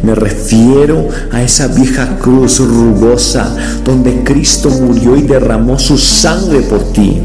Me 0.02 0.14
refiero 0.14 1.08
a 1.30 1.42
esa 1.42 1.68
vieja 1.68 2.18
cruz 2.18 2.58
rugosa 2.58 3.54
donde 3.84 4.24
Cristo 4.24 4.68
murió 4.70 5.16
y 5.16 5.22
derramó 5.22 5.78
su 5.78 5.96
sangre 5.96 6.60
por 6.60 6.92
ti. 6.92 7.20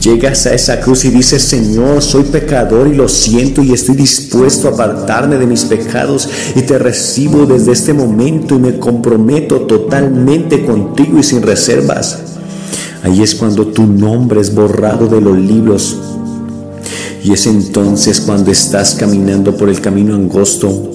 Llegas 0.00 0.46
a 0.46 0.54
esa 0.54 0.80
cruz 0.80 1.04
y 1.04 1.10
dices, 1.10 1.42
Señor, 1.42 2.00
soy 2.00 2.22
pecador 2.24 2.88
y 2.88 2.94
lo 2.94 3.06
siento 3.06 3.62
y 3.62 3.72
estoy 3.72 3.96
dispuesto 3.96 4.68
a 4.68 4.70
apartarme 4.70 5.36
de 5.36 5.46
mis 5.46 5.64
pecados 5.64 6.26
y 6.56 6.62
te 6.62 6.78
recibo 6.78 7.44
desde 7.44 7.72
este 7.72 7.92
momento 7.92 8.54
y 8.54 8.60
me 8.60 8.78
comprometo 8.78 9.60
totalmente 9.62 10.64
contigo 10.64 11.18
y 11.18 11.22
sin 11.22 11.42
reservas. 11.42 12.18
Ahí 13.02 13.22
es 13.22 13.34
cuando 13.34 13.66
tu 13.66 13.86
nombre 13.86 14.40
es 14.40 14.54
borrado 14.54 15.06
de 15.06 15.20
los 15.20 15.36
libros. 15.36 15.98
Y 17.22 17.34
es 17.34 17.46
entonces 17.46 18.20
cuando 18.20 18.50
estás 18.50 18.94
caminando 18.94 19.54
por 19.54 19.68
el 19.68 19.82
camino 19.82 20.14
angosto. 20.14 20.90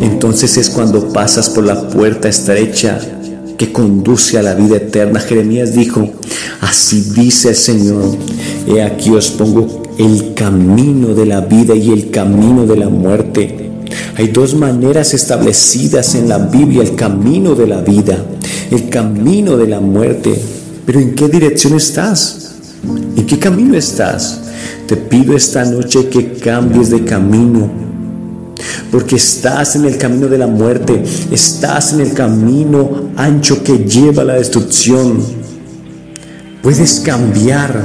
Entonces 0.00 0.56
es 0.56 0.70
cuando 0.70 1.12
pasas 1.12 1.50
por 1.50 1.62
la 1.62 1.88
puerta 1.88 2.28
estrecha 2.28 2.98
que 3.56 3.72
conduce 3.72 4.38
a 4.38 4.42
la 4.42 4.54
vida 4.54 4.76
eterna. 4.76 5.20
Jeremías 5.20 5.74
dijo, 5.74 6.08
así 6.64 7.12
dice 7.14 7.50
el 7.50 7.56
Señor, 7.56 8.16
he 8.66 8.82
aquí 8.82 9.10
os 9.10 9.30
pongo 9.30 9.82
el 9.98 10.34
camino 10.34 11.14
de 11.14 11.26
la 11.26 11.40
vida 11.40 11.74
y 11.74 11.90
el 11.90 12.10
camino 12.10 12.66
de 12.66 12.76
la 12.76 12.88
muerte. 12.88 13.70
Hay 14.16 14.28
dos 14.28 14.54
maneras 14.54 15.14
establecidas 15.14 16.14
en 16.14 16.28
la 16.28 16.38
Biblia, 16.38 16.82
el 16.82 16.94
camino 16.94 17.54
de 17.54 17.66
la 17.66 17.80
vida, 17.80 18.18
el 18.70 18.88
camino 18.88 19.56
de 19.56 19.68
la 19.68 19.80
muerte. 19.80 20.34
Pero 20.86 21.00
¿en 21.00 21.14
qué 21.14 21.28
dirección 21.28 21.74
estás? 21.74 22.54
¿En 23.16 23.26
qué 23.26 23.38
camino 23.38 23.76
estás? 23.76 24.40
Te 24.86 24.96
pido 24.96 25.36
esta 25.36 25.64
noche 25.64 26.08
que 26.08 26.32
cambies 26.32 26.90
de 26.90 27.04
camino 27.04 27.84
porque 28.90 29.16
estás 29.16 29.74
en 29.74 29.86
el 29.86 29.98
camino 29.98 30.28
de 30.28 30.38
la 30.38 30.46
muerte, 30.46 31.02
estás 31.32 31.92
en 31.92 32.00
el 32.00 32.12
camino 32.12 33.10
ancho 33.16 33.64
que 33.64 33.78
lleva 33.78 34.22
a 34.22 34.24
la 34.24 34.34
destrucción. 34.34 35.33
Puedes 36.64 37.00
cambiar, 37.00 37.84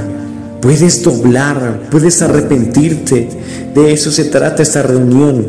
puedes 0.62 1.03
doblar, 1.03 1.81
puedes 1.91 2.21
arrepentirte. 2.21 3.27
De 3.75 3.91
eso 3.91 4.09
se 4.09 4.24
trata 4.24 4.63
esta 4.63 4.81
reunión. 4.81 5.48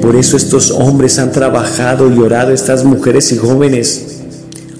Por 0.00 0.16
eso 0.16 0.38
estos 0.38 0.70
hombres 0.70 1.18
han 1.18 1.32
trabajado 1.32 2.10
y 2.10 2.18
orado, 2.18 2.50
estas 2.50 2.82
mujeres 2.82 3.30
y 3.30 3.36
jóvenes 3.36 4.20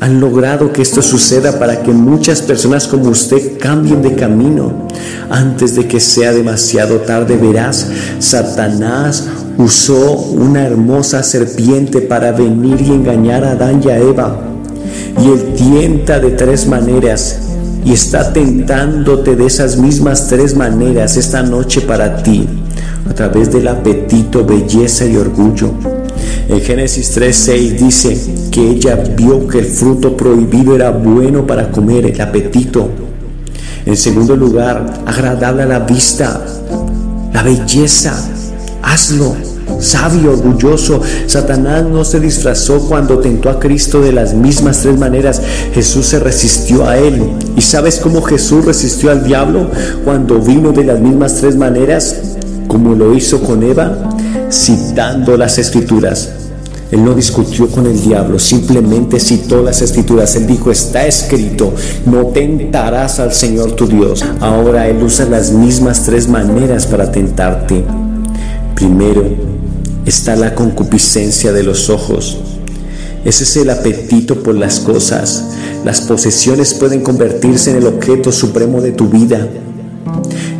han 0.00 0.20
logrado 0.20 0.72
que 0.72 0.80
esto 0.80 1.02
suceda 1.02 1.58
para 1.58 1.82
que 1.82 1.92
muchas 1.92 2.40
personas 2.40 2.88
como 2.88 3.10
usted 3.10 3.58
cambien 3.60 4.00
de 4.00 4.14
camino. 4.14 4.88
Antes 5.28 5.74
de 5.74 5.86
que 5.86 6.00
sea 6.00 6.32
demasiado 6.32 7.00
tarde, 7.00 7.36
verás, 7.36 7.88
Satanás 8.20 9.24
usó 9.58 10.12
una 10.12 10.64
hermosa 10.64 11.22
serpiente 11.22 12.00
para 12.00 12.32
venir 12.32 12.80
y 12.80 12.90
engañar 12.90 13.44
a 13.44 13.50
Adán 13.50 13.82
y 13.84 13.90
a 13.90 13.98
Eva. 13.98 14.40
Y 15.22 15.28
Él 15.28 15.52
tienta 15.54 16.18
de 16.20 16.30
tres 16.30 16.66
maneras 16.66 17.51
y 17.84 17.92
está 17.92 18.32
tentándote 18.32 19.36
de 19.36 19.46
esas 19.46 19.76
mismas 19.76 20.28
tres 20.28 20.54
maneras 20.54 21.16
esta 21.16 21.42
noche 21.42 21.80
para 21.80 22.22
ti, 22.22 22.48
a 23.08 23.14
través 23.14 23.52
del 23.52 23.68
apetito, 23.68 24.44
belleza 24.44 25.04
y 25.04 25.16
orgullo. 25.16 25.72
En 26.48 26.60
Génesis 26.60 27.12
3:6 27.16 27.78
dice 27.78 28.18
que 28.50 28.70
ella 28.70 28.96
vio 29.16 29.46
que 29.48 29.58
el 29.58 29.66
fruto 29.66 30.16
prohibido 30.16 30.74
era 30.74 30.90
bueno 30.90 31.46
para 31.46 31.70
comer, 31.70 32.06
el 32.06 32.20
apetito. 32.20 32.88
En 33.84 33.96
segundo 33.96 34.36
lugar, 34.36 35.02
agradable 35.06 35.62
a 35.62 35.66
la 35.66 35.78
vista, 35.80 36.44
la 37.32 37.42
belleza. 37.42 38.14
Hazlo 38.82 39.51
sabio, 39.82 40.32
orgulloso. 40.32 41.00
Satanás 41.26 41.84
no 41.84 42.04
se 42.04 42.20
disfrazó 42.20 42.86
cuando 42.88 43.18
tentó 43.18 43.50
a 43.50 43.58
Cristo 43.58 44.00
de 44.00 44.12
las 44.12 44.34
mismas 44.34 44.80
tres 44.80 44.98
maneras. 44.98 45.42
Jesús 45.74 46.06
se 46.06 46.18
resistió 46.18 46.86
a 46.86 46.98
él. 46.98 47.32
¿Y 47.56 47.60
sabes 47.60 47.98
cómo 47.98 48.22
Jesús 48.22 48.64
resistió 48.64 49.10
al 49.10 49.24
diablo 49.24 49.70
cuando 50.04 50.38
vino 50.38 50.72
de 50.72 50.84
las 50.84 51.00
mismas 51.00 51.36
tres 51.36 51.56
maneras? 51.56 52.16
Como 52.68 52.94
lo 52.94 53.14
hizo 53.14 53.42
con 53.42 53.62
Eva, 53.62 54.10
citando 54.50 55.36
las 55.36 55.58
escrituras. 55.58 56.30
Él 56.92 57.02
no 57.02 57.14
discutió 57.14 57.68
con 57.68 57.86
el 57.86 57.98
diablo, 58.02 58.38
simplemente 58.38 59.18
citó 59.18 59.62
las 59.62 59.80
escrituras. 59.80 60.36
Él 60.36 60.46
dijo, 60.46 60.70
está 60.70 61.06
escrito, 61.06 61.72
no 62.04 62.26
tentarás 62.26 63.18
al 63.18 63.32
Señor 63.32 63.72
tu 63.72 63.86
Dios. 63.86 64.22
Ahora 64.40 64.86
Él 64.86 65.02
usa 65.02 65.24
las 65.24 65.52
mismas 65.52 66.04
tres 66.04 66.28
maneras 66.28 66.86
para 66.86 67.10
tentarte. 67.10 67.82
Primero, 68.74 69.51
está 70.06 70.36
la 70.36 70.54
concupiscencia 70.54 71.52
de 71.52 71.62
los 71.62 71.90
ojos. 71.90 72.38
Ese 73.24 73.44
es 73.44 73.56
el 73.56 73.70
apetito 73.70 74.42
por 74.42 74.54
las 74.54 74.80
cosas. 74.80 75.44
Las 75.84 76.00
posesiones 76.00 76.74
pueden 76.74 77.02
convertirse 77.02 77.70
en 77.70 77.76
el 77.76 77.86
objeto 77.86 78.32
supremo 78.32 78.80
de 78.80 78.92
tu 78.92 79.08
vida. 79.08 79.48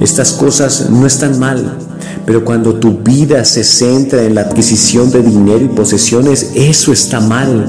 Estas 0.00 0.32
cosas 0.32 0.90
no 0.90 1.06
están 1.06 1.38
mal, 1.38 1.78
pero 2.24 2.44
cuando 2.44 2.74
tu 2.74 2.98
vida 2.98 3.44
se 3.44 3.64
centra 3.64 4.22
en 4.22 4.34
la 4.34 4.42
adquisición 4.42 5.10
de 5.10 5.22
dinero 5.22 5.64
y 5.64 5.68
posesiones, 5.68 6.52
eso 6.54 6.92
está 6.92 7.20
mal. 7.20 7.66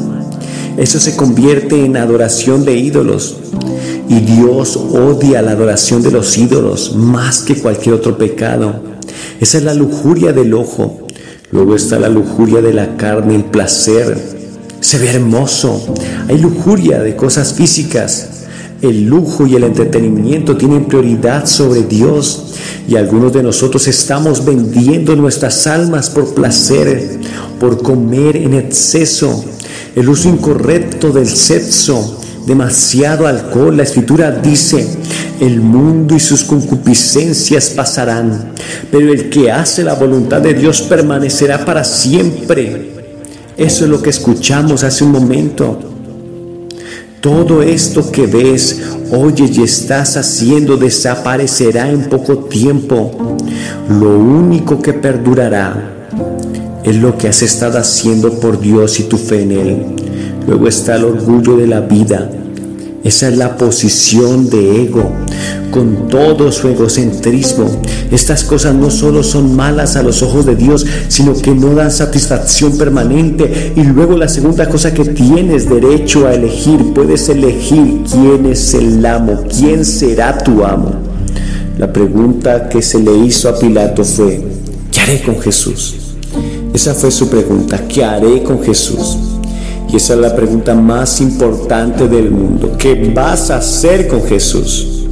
Eso 0.78 1.00
se 1.00 1.16
convierte 1.16 1.86
en 1.86 1.98
adoración 1.98 2.66
de 2.66 2.78
ídolos. 2.78 3.38
Y 4.10 4.20
Dios 4.20 4.76
odia 4.76 5.42
la 5.42 5.52
adoración 5.52 6.04
de 6.04 6.12
los 6.12 6.38
ídolos 6.38 6.96
más 6.96 7.40
que 7.40 7.56
cualquier 7.56 7.96
otro 7.96 8.18
pecado. 8.18 8.82
Esa 9.40 9.58
es 9.58 9.64
la 9.64 9.74
lujuria 9.74 10.34
del 10.34 10.54
ojo. 10.54 11.00
Luego 11.54 11.76
está 11.76 12.00
la 12.00 12.10
lujuria 12.10 12.62
de 12.64 12.74
la 12.74 12.98
carne, 12.98 13.36
el 13.36 13.46
placer. 13.46 14.18
Se 14.80 14.98
ve 14.98 15.12
hermoso. 15.12 15.94
Hay 16.28 16.40
lujuria 16.40 17.00
de 17.00 17.16
cosas 17.16 17.54
físicas. 17.54 18.30
El 18.82 19.06
lujo 19.06 19.46
y 19.46 19.54
el 19.54 19.64
entretenimiento 19.64 20.58
tienen 20.58 20.86
prioridad 20.86 21.46
sobre 21.46 21.84
Dios. 21.84 22.56
Y 22.88 22.96
algunos 22.96 23.34
de 23.34 23.44
nosotros 23.44 23.88
estamos 23.88 24.44
vendiendo 24.44 25.16
nuestras 25.16 25.68
almas 25.68 26.10
por 26.10 26.34
placer, 26.34 27.20
por 27.60 27.84
comer 27.84 28.36
en 28.36 28.56
exceso. 28.56 29.46
El 29.96 30.10
uso 30.10 30.30
incorrecto 30.30 31.12
del 31.12 31.28
sexo, 31.28 32.20
demasiado 32.46 33.28
alcohol. 33.28 33.78
La 33.78 33.84
escritura 33.84 34.32
dice, 34.32 34.88
el 35.40 35.62
mundo 35.62 36.16
y 36.16 36.20
sus 36.20 36.44
concupiscencias 36.44 37.70
pasarán, 37.70 38.54
pero 38.92 39.12
el 39.12 39.30
que 39.30 39.52
hace 39.52 39.84
la 39.84 39.96
voluntad 39.96 40.42
de 40.42 40.54
Dios 40.54 40.82
permanecerá 40.82 41.66
para 41.66 41.84
siempre. 41.84 42.94
Eso 43.58 43.86
es 43.86 43.90
lo 43.90 44.02
que 44.02 44.10
escuchamos 44.10 44.84
hace 44.84 45.04
un 45.04 45.12
momento. 45.12 45.80
Todo 47.22 47.62
esto 47.62 48.12
que 48.12 48.28
ves, 48.28 48.82
oyes 49.12 49.58
y 49.58 49.64
estás 49.64 50.18
haciendo 50.18 50.76
desaparecerá 50.76 51.90
en 51.90 52.10
poco 52.10 52.38
tiempo. 52.46 53.38
Lo 53.90 54.18
único 54.18 54.82
que 54.82 54.94
perdurará 54.94 56.10
es 56.84 56.96
lo 56.98 57.18
que 57.18 57.30
has 57.30 57.42
estado 57.42 57.80
haciendo 57.80 58.40
por 58.40 58.60
Dios 58.60 59.00
y 59.00 59.04
tu 59.04 59.18
fe 59.18 59.44
en 59.44 59.52
Él. 59.52 60.03
Luego 60.48 60.68
está 60.68 60.96
el 60.96 61.06
orgullo 61.06 61.58
de 61.58 61.68
la 61.68 61.82
vida. 61.82 62.30
Esa 63.04 63.28
es 63.28 63.38
la 63.38 63.58
posición 63.58 64.50
de 64.50 64.84
ego, 64.84 65.12
con 65.72 66.08
todo 66.08 66.54
su 66.54 66.70
egocentrismo. 66.70 67.66
Estas 68.12 68.46
cosas 68.46 68.76
no 68.76 68.90
solo 68.90 69.24
son 69.24 69.58
malas 69.58 69.98
a 69.98 70.04
los 70.04 70.24
ojos 70.24 70.46
de 70.46 70.56
Dios, 70.56 70.86
sino 71.10 71.34
que 71.34 71.52
no 71.54 71.76
dan 71.76 71.92
satisfacción 71.92 72.78
permanente. 72.78 73.74
Y 73.76 73.84
luego 73.84 74.16
la 74.16 74.30
segunda 74.30 74.70
cosa 74.70 74.94
que 74.94 75.04
tienes 75.04 75.68
derecho 75.70 76.28
a 76.28 76.34
elegir, 76.34 76.94
puedes 76.94 77.28
elegir 77.28 78.04
quién 78.10 78.46
es 78.46 78.74
el 78.74 79.06
amo, 79.06 79.44
quién 79.50 79.84
será 79.84 80.38
tu 80.38 80.64
amo. 80.64 80.94
La 81.78 81.92
pregunta 81.92 82.70
que 82.70 82.82
se 82.82 83.00
le 83.00 83.18
hizo 83.18 83.50
a 83.50 83.60
Pilato 83.60 84.06
fue, 84.06 84.42
¿qué 84.92 85.00
haré 85.02 85.22
con 85.24 85.42
Jesús? 85.42 85.96
Esa 86.74 86.94
fue 86.94 87.12
su 87.12 87.28
pregunta, 87.28 87.86
¿qué 87.86 88.06
haré 88.06 88.44
con 88.44 88.64
Jesús? 88.64 89.33
Y 89.94 89.98
esa 89.98 90.16
es 90.16 90.20
la 90.22 90.36
pregunta 90.36 90.74
más 90.74 91.22
importante 91.22 92.08
del 92.08 92.32
mundo. 92.32 92.72
¿Qué 92.80 93.12
vas 93.14 93.52
a 93.52 93.58
hacer 93.58 94.08
con 94.08 94.24
Jesús? 94.24 95.06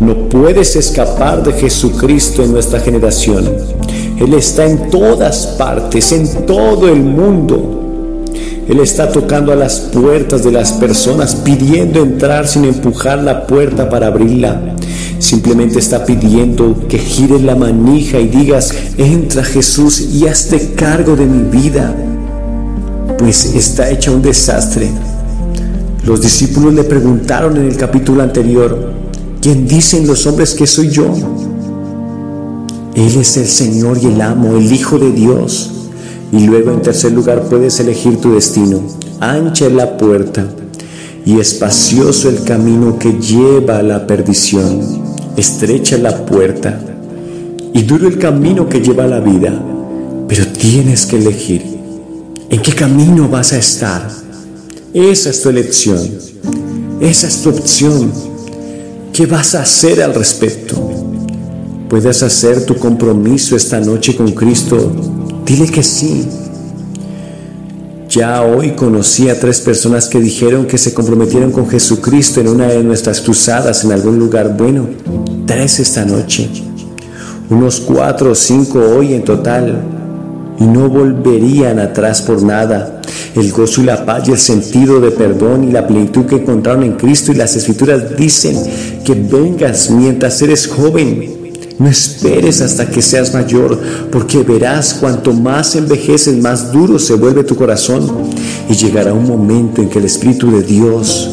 No 0.00 0.28
puedes 0.28 0.74
escapar 0.74 1.44
de 1.44 1.52
Jesucristo 1.52 2.42
en 2.42 2.50
nuestra 2.50 2.80
generación. 2.80 3.44
Él 4.18 4.34
está 4.34 4.66
en 4.66 4.90
todas 4.90 5.46
partes, 5.56 6.10
en 6.10 6.44
todo 6.44 6.88
el 6.88 7.04
mundo. 7.04 8.24
Él 8.68 8.80
está 8.80 9.12
tocando 9.12 9.52
a 9.52 9.54
las 9.54 9.78
puertas 9.78 10.42
de 10.42 10.50
las 10.50 10.72
personas, 10.72 11.36
pidiendo 11.36 12.02
entrar 12.02 12.48
sin 12.48 12.64
empujar 12.64 13.22
la 13.22 13.46
puerta 13.46 13.88
para 13.88 14.08
abrirla. 14.08 14.74
Simplemente 15.20 15.78
está 15.78 16.04
pidiendo 16.04 16.88
que 16.88 16.98
gires 16.98 17.42
la 17.42 17.54
manija 17.54 18.18
y 18.18 18.26
digas, 18.26 18.74
entra 18.98 19.44
Jesús 19.44 20.00
y 20.00 20.26
hazte 20.26 20.72
cargo 20.74 21.14
de 21.14 21.26
mi 21.26 21.48
vida 21.48 21.94
pues 23.18 23.44
está 23.54 23.90
hecha 23.90 24.10
un 24.10 24.22
desastre. 24.22 24.90
Los 26.04 26.20
discípulos 26.20 26.74
le 26.74 26.84
preguntaron 26.84 27.56
en 27.56 27.66
el 27.66 27.76
capítulo 27.76 28.22
anterior, 28.22 28.92
¿quién 29.40 29.66
dicen 29.66 30.06
los 30.06 30.26
hombres 30.26 30.54
que 30.54 30.66
soy 30.66 30.90
yo? 30.90 31.12
Él 32.94 33.16
es 33.16 33.36
el 33.36 33.46
Señor 33.46 33.98
y 34.02 34.06
el 34.06 34.20
amo, 34.20 34.56
el 34.56 34.72
Hijo 34.72 34.98
de 34.98 35.12
Dios. 35.12 35.72
Y 36.32 36.46
luego 36.46 36.70
en 36.70 36.82
tercer 36.82 37.12
lugar 37.12 37.42
puedes 37.42 37.78
elegir 37.80 38.20
tu 38.20 38.34
destino. 38.34 38.80
Ancha 39.20 39.66
es 39.66 39.72
la 39.72 39.96
puerta 39.96 40.46
y 41.24 41.40
espacioso 41.40 42.28
el 42.28 42.42
camino 42.44 42.98
que 42.98 43.12
lleva 43.14 43.78
a 43.78 43.82
la 43.82 44.06
perdición. 44.06 44.80
Estrecha 45.36 45.98
la 45.98 46.24
puerta 46.24 46.80
y 47.72 47.82
duro 47.82 48.08
el 48.08 48.18
camino 48.18 48.68
que 48.68 48.80
lleva 48.80 49.04
a 49.04 49.08
la 49.08 49.20
vida. 49.20 49.60
Pero 50.28 50.46
tienes 50.46 51.06
que 51.06 51.16
elegir. 51.16 51.76
¿En 52.48 52.62
qué 52.62 52.72
camino 52.72 53.28
vas 53.28 53.52
a 53.52 53.58
estar? 53.58 54.08
Esa 54.94 55.30
es 55.30 55.42
tu 55.42 55.48
elección. 55.48 55.98
Esa 57.00 57.26
es 57.26 57.42
tu 57.42 57.50
opción. 57.50 58.12
¿Qué 59.12 59.26
vas 59.26 59.56
a 59.56 59.62
hacer 59.62 60.00
al 60.00 60.14
respecto? 60.14 60.76
Puedes 61.88 62.22
hacer 62.22 62.64
tu 62.64 62.76
compromiso 62.76 63.56
esta 63.56 63.80
noche 63.80 64.14
con 64.14 64.30
Cristo. 64.30 64.92
Dile 65.44 65.66
que 65.66 65.82
sí. 65.82 66.28
Ya 68.08 68.42
hoy 68.42 68.70
conocí 68.76 69.28
a 69.28 69.40
tres 69.40 69.60
personas 69.60 70.08
que 70.08 70.20
dijeron 70.20 70.66
que 70.66 70.78
se 70.78 70.94
comprometieron 70.94 71.50
con 71.50 71.68
Jesucristo 71.68 72.40
en 72.40 72.48
una 72.48 72.68
de 72.68 72.84
nuestras 72.84 73.20
cruzadas 73.20 73.84
en 73.84 73.90
algún 73.90 74.20
lugar 74.20 74.56
bueno. 74.56 74.88
Tres 75.46 75.80
esta 75.80 76.04
noche. 76.04 76.48
Unos 77.50 77.80
cuatro 77.80 78.30
o 78.30 78.34
cinco 78.36 78.78
hoy 78.78 79.14
en 79.14 79.24
total 79.24 79.95
y 80.58 80.64
no 80.64 80.88
volverían 80.88 81.78
atrás 81.78 82.22
por 82.22 82.42
nada. 82.42 83.00
El 83.34 83.52
gozo 83.52 83.82
y 83.82 83.84
la 83.84 84.04
paz 84.06 84.28
y 84.28 84.32
el 84.32 84.38
sentido 84.38 85.00
de 85.00 85.10
perdón 85.10 85.64
y 85.64 85.72
la 85.72 85.86
plenitud 85.86 86.24
que 86.24 86.36
encontraron 86.36 86.82
en 86.84 86.92
Cristo 86.94 87.32
y 87.32 87.36
las 87.36 87.54
escrituras 87.56 88.16
dicen 88.16 88.56
que 89.04 89.14
vengas 89.14 89.90
mientras 89.90 90.40
eres 90.42 90.66
joven. 90.66 91.36
No 91.78 91.88
esperes 91.88 92.62
hasta 92.62 92.88
que 92.88 93.02
seas 93.02 93.34
mayor, 93.34 93.78
porque 94.10 94.38
verás 94.38 94.94
cuanto 94.94 95.34
más 95.34 95.76
envejeces, 95.76 96.34
más 96.38 96.72
duro 96.72 96.98
se 96.98 97.14
vuelve 97.14 97.44
tu 97.44 97.54
corazón 97.54 98.30
y 98.70 98.74
llegará 98.74 99.12
un 99.12 99.26
momento 99.26 99.82
en 99.82 99.90
que 99.90 99.98
el 99.98 100.06
Espíritu 100.06 100.50
de 100.50 100.62
Dios 100.62 101.28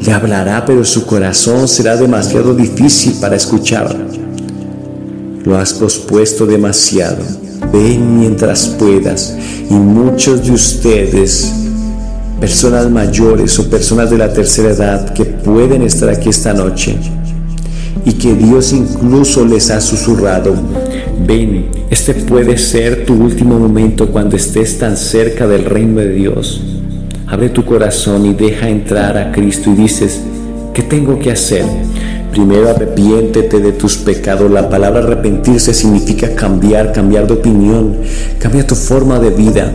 le 0.00 0.12
hablará, 0.12 0.64
pero 0.64 0.84
su 0.84 1.04
corazón 1.04 1.66
será 1.66 1.96
demasiado 1.96 2.54
difícil 2.54 3.14
para 3.20 3.34
escuchar. 3.34 3.96
Lo 5.44 5.58
has 5.58 5.74
pospuesto 5.74 6.46
demasiado. 6.46 7.49
Ven 7.72 8.18
mientras 8.18 8.66
puedas. 8.78 9.36
Y 9.68 9.74
muchos 9.74 10.44
de 10.44 10.52
ustedes, 10.52 11.52
personas 12.40 12.90
mayores 12.90 13.58
o 13.58 13.68
personas 13.68 14.10
de 14.10 14.18
la 14.18 14.32
tercera 14.32 14.70
edad 14.70 15.12
que 15.12 15.24
pueden 15.24 15.82
estar 15.82 16.08
aquí 16.08 16.28
esta 16.28 16.52
noche 16.52 16.96
y 18.04 18.12
que 18.14 18.34
Dios 18.34 18.72
incluso 18.72 19.44
les 19.44 19.70
ha 19.70 19.80
susurrado, 19.80 20.54
Ven, 21.26 21.66
este 21.90 22.14
puede 22.14 22.56
ser 22.56 23.04
tu 23.04 23.14
último 23.14 23.58
momento 23.58 24.10
cuando 24.10 24.36
estés 24.36 24.78
tan 24.78 24.96
cerca 24.96 25.46
del 25.46 25.64
reino 25.64 26.00
de 26.00 26.12
Dios. 26.12 26.62
Abre 27.26 27.50
tu 27.50 27.64
corazón 27.64 28.26
y 28.26 28.34
deja 28.34 28.68
entrar 28.68 29.16
a 29.16 29.30
Cristo 29.30 29.70
y 29.70 29.74
dices, 29.74 30.20
¿qué 30.74 30.82
tengo 30.82 31.18
que 31.18 31.30
hacer? 31.30 31.64
Primero 32.30 32.70
arrepiéntete 32.70 33.60
de 33.60 33.72
tus 33.72 33.96
pecados. 33.98 34.50
La 34.50 34.68
palabra 34.68 35.00
arrepentirse 35.00 35.74
significa 35.74 36.34
cambiar, 36.34 36.92
cambiar 36.92 37.26
de 37.26 37.34
opinión, 37.34 37.96
cambia 38.38 38.66
tu 38.66 38.74
forma 38.74 39.18
de 39.18 39.30
vida. 39.30 39.72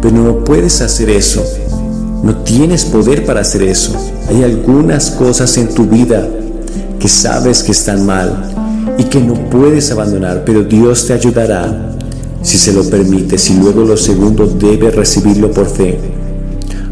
Pero 0.00 0.16
no 0.16 0.44
puedes 0.44 0.80
hacer 0.80 1.10
eso. 1.10 1.44
No 2.22 2.36
tienes 2.36 2.84
poder 2.84 3.24
para 3.26 3.40
hacer 3.40 3.62
eso. 3.62 3.92
Hay 4.28 4.42
algunas 4.42 5.10
cosas 5.10 5.56
en 5.58 5.74
tu 5.74 5.86
vida 5.86 6.28
que 6.98 7.08
sabes 7.08 7.62
que 7.62 7.72
están 7.72 8.06
mal 8.06 8.52
y 8.96 9.04
que 9.04 9.20
no 9.20 9.34
puedes 9.50 9.90
abandonar, 9.90 10.44
pero 10.44 10.62
Dios 10.62 11.06
te 11.06 11.12
ayudará 11.12 11.90
si 12.42 12.58
se 12.58 12.72
lo 12.72 12.88
permites 12.88 13.50
y 13.50 13.54
luego 13.54 13.82
lo 13.82 13.96
segundo 13.96 14.46
debes 14.46 14.94
recibirlo 14.94 15.50
por 15.50 15.66
fe. 15.66 15.98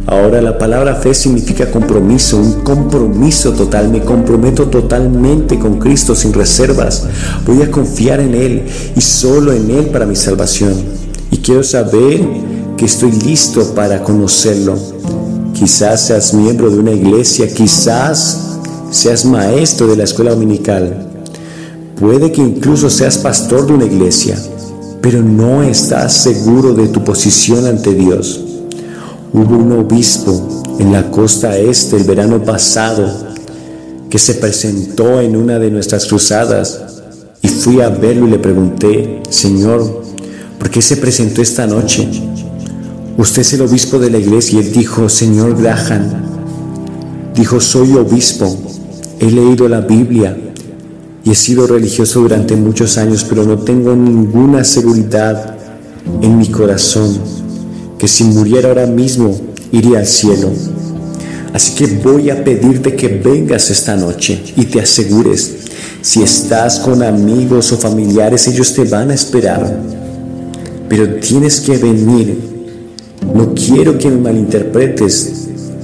Ahora 0.06 0.40
la 0.40 0.58
palabra 0.58 0.96
fe 0.96 1.14
significa 1.14 1.70
compromiso, 1.70 2.38
un 2.38 2.62
compromiso 2.62 3.52
total. 3.52 3.90
Me 3.90 4.00
comprometo 4.00 4.66
totalmente 4.66 5.58
con 5.58 5.78
Cristo 5.78 6.14
sin 6.14 6.32
reservas. 6.32 7.06
Voy 7.46 7.62
a 7.62 7.70
confiar 7.70 8.20
en 8.20 8.34
Él 8.34 8.64
y 8.96 9.00
solo 9.00 9.52
en 9.52 9.70
Él 9.70 9.86
para 9.86 10.06
mi 10.06 10.16
salvación. 10.16 10.74
Y 11.30 11.36
quiero 11.38 11.62
saber 11.62 12.20
que 12.76 12.86
estoy 12.86 13.12
listo 13.12 13.74
para 13.74 14.02
conocerlo. 14.02 14.76
Quizás 15.52 16.06
seas 16.06 16.32
miembro 16.32 16.70
de 16.70 16.78
una 16.78 16.92
iglesia, 16.92 17.46
quizás 17.52 18.58
seas 18.90 19.24
maestro 19.24 19.86
de 19.86 19.96
la 19.96 20.04
escuela 20.04 20.30
dominical. 20.30 21.06
Puede 22.00 22.32
que 22.32 22.40
incluso 22.40 22.88
seas 22.88 23.18
pastor 23.18 23.66
de 23.66 23.74
una 23.74 23.84
iglesia, 23.84 24.38
pero 25.02 25.22
no 25.22 25.62
estás 25.62 26.14
seguro 26.14 26.72
de 26.72 26.88
tu 26.88 27.04
posición 27.04 27.66
ante 27.66 27.94
Dios. 27.94 28.49
Hubo 29.32 29.58
un 29.58 29.70
obispo 29.70 30.64
en 30.80 30.90
la 30.90 31.08
costa 31.08 31.56
este 31.56 31.96
el 31.96 32.02
verano 32.02 32.42
pasado 32.42 33.08
que 34.08 34.18
se 34.18 34.34
presentó 34.34 35.20
en 35.20 35.36
una 35.36 35.60
de 35.60 35.70
nuestras 35.70 36.06
cruzadas 36.06 36.80
y 37.40 37.46
fui 37.46 37.80
a 37.80 37.90
verlo 37.90 38.26
y 38.26 38.30
le 38.32 38.40
pregunté, 38.40 39.22
Señor, 39.30 40.02
¿por 40.58 40.68
qué 40.68 40.82
se 40.82 40.96
presentó 40.96 41.42
esta 41.42 41.64
noche? 41.68 42.08
Usted 43.16 43.42
es 43.42 43.52
el 43.52 43.62
obispo 43.62 44.00
de 44.00 44.10
la 44.10 44.18
iglesia 44.18 44.58
y 44.58 44.66
él 44.66 44.72
dijo, 44.72 45.08
Señor 45.08 45.56
Graham, 45.56 46.10
dijo, 47.32 47.60
soy 47.60 47.92
obispo, 47.92 48.52
he 49.20 49.30
leído 49.30 49.68
la 49.68 49.80
Biblia 49.80 50.36
y 51.22 51.30
he 51.30 51.34
sido 51.36 51.68
religioso 51.68 52.20
durante 52.20 52.56
muchos 52.56 52.98
años, 52.98 53.24
pero 53.28 53.44
no 53.44 53.58
tengo 53.58 53.94
ninguna 53.94 54.64
seguridad 54.64 55.56
en 56.20 56.36
mi 56.36 56.48
corazón 56.48 57.29
que 58.00 58.08
si 58.08 58.24
muriera 58.24 58.70
ahora 58.70 58.86
mismo 58.86 59.38
iría 59.70 59.98
al 59.98 60.06
cielo. 60.06 60.48
Así 61.52 61.74
que 61.74 61.86
voy 61.98 62.30
a 62.30 62.42
pedirte 62.42 62.96
que 62.96 63.08
vengas 63.08 63.70
esta 63.70 63.94
noche 63.94 64.42
y 64.56 64.64
te 64.64 64.80
asegures, 64.80 65.50
si 66.00 66.22
estás 66.22 66.78
con 66.78 67.02
amigos 67.02 67.72
o 67.72 67.76
familiares, 67.76 68.48
ellos 68.48 68.72
te 68.72 68.84
van 68.84 69.10
a 69.10 69.14
esperar. 69.14 69.78
Pero 70.88 71.16
tienes 71.16 71.60
que 71.60 71.76
venir. 71.76 72.38
No 73.34 73.52
quiero 73.54 73.98
que 73.98 74.08
me 74.08 74.16
malinterpretes. 74.16 75.32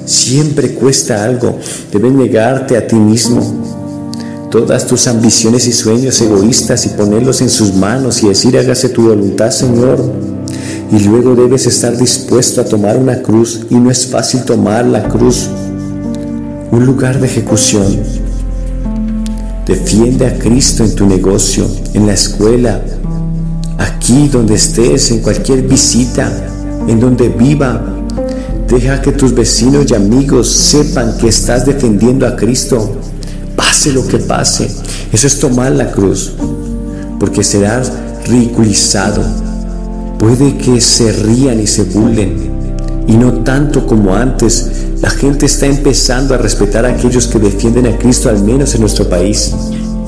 Siempre 0.07 0.73
cuesta 0.73 1.23
algo. 1.23 1.59
Debes 1.93 2.13
negarte 2.13 2.79
a 2.79 2.87
ti 2.87 2.97
mismo. 2.97 4.49
Todas 4.51 4.87
tus 4.87 5.07
ambiciones 5.07 5.67
y 5.67 5.73
sueños 5.73 6.19
egoístas 6.23 6.87
y 6.87 6.91
ponerlos 6.91 7.43
en 7.43 7.51
sus 7.51 7.75
manos 7.75 8.23
y 8.23 8.29
decir 8.29 8.57
hágase 8.57 8.89
tu 8.89 9.03
voluntad, 9.03 9.51
Señor 9.51 10.36
y 10.91 11.01
luego 11.01 11.35
debes 11.35 11.67
estar 11.67 11.97
dispuesto 11.97 12.61
a 12.61 12.65
tomar 12.65 12.97
una 12.97 13.21
cruz 13.23 13.67
y 13.71 13.75
no 13.75 13.91
es 13.91 14.07
fácil 14.07 14.45
tomar 14.45 14.85
la 14.85 15.09
cruz, 15.09 15.49
un 16.71 16.87
lugar 16.87 17.21
de 17.21 17.27
ejecución. 17.27 17.99
Defiende 19.67 20.27
a 20.27 20.39
Cristo 20.39 20.85
en 20.85 20.95
tu 20.95 21.07
negocio, 21.07 21.67
en 21.93 22.07
la 22.07 22.13
escuela, 22.13 22.81
aquí 23.79 24.29
donde 24.29 24.55
estés, 24.55 25.11
en 25.11 25.21
cualquier 25.21 25.63
visita, 25.63 26.31
en 26.87 27.01
donde 27.01 27.29
viva. 27.29 27.85
Deja 28.69 29.01
que 29.01 29.13
tus 29.13 29.35
vecinos 29.35 29.87
y 29.91 29.95
amigos 29.95 30.51
sepan 30.51 31.17
que 31.19 31.29
estás 31.29 31.67
defendiendo 31.67 32.27
a 32.27 32.37
Cristo, 32.37 32.97
pase 33.57 33.93
lo 33.93 34.07
que 34.07 34.19
pase. 34.19 34.71
Eso 35.13 35.27
es 35.27 35.39
tomar 35.41 35.73
la 35.73 35.91
cruz, 35.91 36.33
porque 37.19 37.43
serás 37.43 37.93
ridiculizado, 38.27 39.23
Puede 40.19 40.57
que 40.57 40.81
se 40.81 41.13
rían 41.13 41.61
y 41.61 41.67
se 41.67 41.85
burlen, 41.85 42.51
y 43.07 43.17
no 43.17 43.33
tanto 43.45 43.87
como 43.87 44.15
antes. 44.15 44.71
La 45.01 45.11
gente 45.11 45.47
está 45.47 45.67
empezando 45.67 46.35
a 46.35 46.39
respetar 46.39 46.87
a 46.87 46.91
aquellos 46.91 47.27
que 47.27 47.39
defienden 47.39 47.87
a 47.87 47.99
Cristo, 47.99 48.29
al 48.29 48.43
menos 48.43 48.75
en 48.75 48.81
nuestro 48.81 49.09
país. 49.09 49.53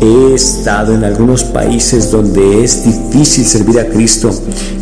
He 0.00 0.34
estado 0.34 0.94
en 0.94 1.04
algunos 1.04 1.44
países 1.44 2.10
donde 2.10 2.64
es 2.64 2.84
difícil 2.84 3.44
servir 3.44 3.80
a 3.80 3.86
Cristo. 3.86 4.30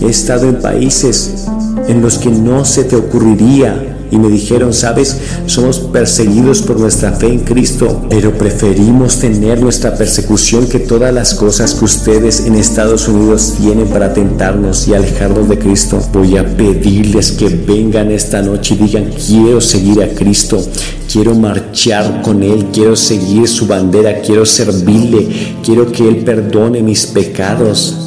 He 0.00 0.06
estado 0.06 0.48
en 0.48 0.60
países 0.60 1.46
en 1.88 2.02
los 2.02 2.18
que 2.18 2.30
no 2.30 2.64
se 2.64 2.84
te 2.84 2.96
ocurriría 2.96 3.95
y 4.10 4.18
me 4.18 4.28
dijeron, 4.28 4.72
sabes, 4.72 5.16
somos 5.46 5.78
perseguidos 5.80 6.62
por 6.62 6.78
nuestra 6.78 7.12
fe 7.12 7.28
en 7.28 7.40
Cristo, 7.40 8.06
pero 8.08 8.36
preferimos 8.36 9.18
tener 9.18 9.60
nuestra 9.60 9.94
persecución 9.94 10.68
que 10.68 10.78
todas 10.78 11.12
las 11.12 11.34
cosas 11.34 11.74
que 11.74 11.84
ustedes 11.84 12.46
en 12.46 12.54
Estados 12.54 13.08
Unidos 13.08 13.54
tienen 13.58 13.88
para 13.88 14.12
tentarnos 14.12 14.86
y 14.88 14.94
alejarnos 14.94 15.48
de 15.48 15.58
Cristo. 15.58 16.00
Voy 16.12 16.36
a 16.36 16.56
pedirles 16.56 17.32
que 17.32 17.48
vengan 17.48 18.10
esta 18.10 18.42
noche 18.42 18.74
y 18.74 18.84
digan, 18.84 19.10
quiero 19.10 19.60
seguir 19.60 20.02
a 20.02 20.08
Cristo, 20.08 20.64
quiero 21.10 21.34
marchar 21.34 22.22
con 22.22 22.42
Él, 22.42 22.66
quiero 22.72 22.96
seguir 22.96 23.48
su 23.48 23.66
bandera, 23.66 24.20
quiero 24.20 24.46
servirle, 24.46 25.56
quiero 25.64 25.90
que 25.90 26.06
Él 26.06 26.18
perdone 26.24 26.82
mis 26.82 27.06
pecados 27.06 28.05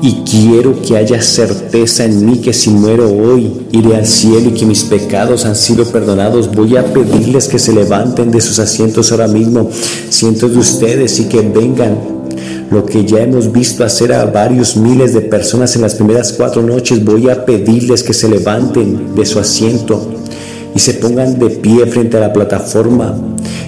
y 0.00 0.22
quiero 0.22 0.80
que 0.80 0.96
haya 0.96 1.20
certeza 1.20 2.04
en 2.04 2.24
mí 2.24 2.38
que 2.38 2.52
si 2.52 2.70
muero 2.70 3.10
hoy 3.10 3.66
iré 3.72 3.96
al 3.96 4.06
cielo 4.06 4.50
y 4.50 4.54
que 4.54 4.64
mis 4.64 4.84
pecados 4.84 5.44
han 5.44 5.56
sido 5.56 5.84
perdonados. 5.86 6.54
Voy 6.54 6.76
a 6.76 6.92
pedirles 6.92 7.48
que 7.48 7.58
se 7.58 7.72
levanten 7.72 8.30
de 8.30 8.40
sus 8.40 8.58
asientos 8.60 9.10
ahora 9.10 9.26
mismo, 9.26 9.68
cientos 10.08 10.52
de 10.52 10.58
ustedes, 10.58 11.18
y 11.18 11.24
que 11.24 11.40
vengan. 11.40 12.18
Lo 12.70 12.84
que 12.84 13.04
ya 13.04 13.22
hemos 13.22 13.50
visto 13.50 13.82
hacer 13.82 14.12
a 14.12 14.26
varios 14.26 14.76
miles 14.76 15.14
de 15.14 15.22
personas 15.22 15.74
en 15.74 15.82
las 15.82 15.94
primeras 15.94 16.32
cuatro 16.34 16.62
noches, 16.62 17.02
voy 17.04 17.28
a 17.30 17.44
pedirles 17.44 18.02
que 18.02 18.12
se 18.12 18.28
levanten 18.28 19.14
de 19.16 19.24
su 19.24 19.38
asiento 19.38 20.06
y 20.74 20.78
se 20.78 20.94
pongan 20.94 21.38
de 21.38 21.48
pie 21.48 21.86
frente 21.86 22.18
a 22.18 22.20
la 22.20 22.32
plataforma. 22.32 23.16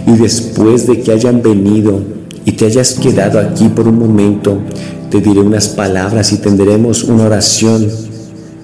Y 0.07 0.13
después 0.13 0.87
de 0.87 1.01
que 1.01 1.13
hayan 1.13 1.43
venido 1.43 2.01
y 2.45 2.53
te 2.53 2.67
hayas 2.67 2.93
quedado 2.93 3.41
aquí 3.41 3.69
por 3.69 3.89
un 3.89 3.99
momento, 3.99 4.59
te 5.11 5.21
diré 5.21 5.41
unas 5.41 5.69
palabras 5.69 6.33
y 6.33 6.39
tendremos 6.39 7.03
una 7.03 7.25
oración 7.25 7.89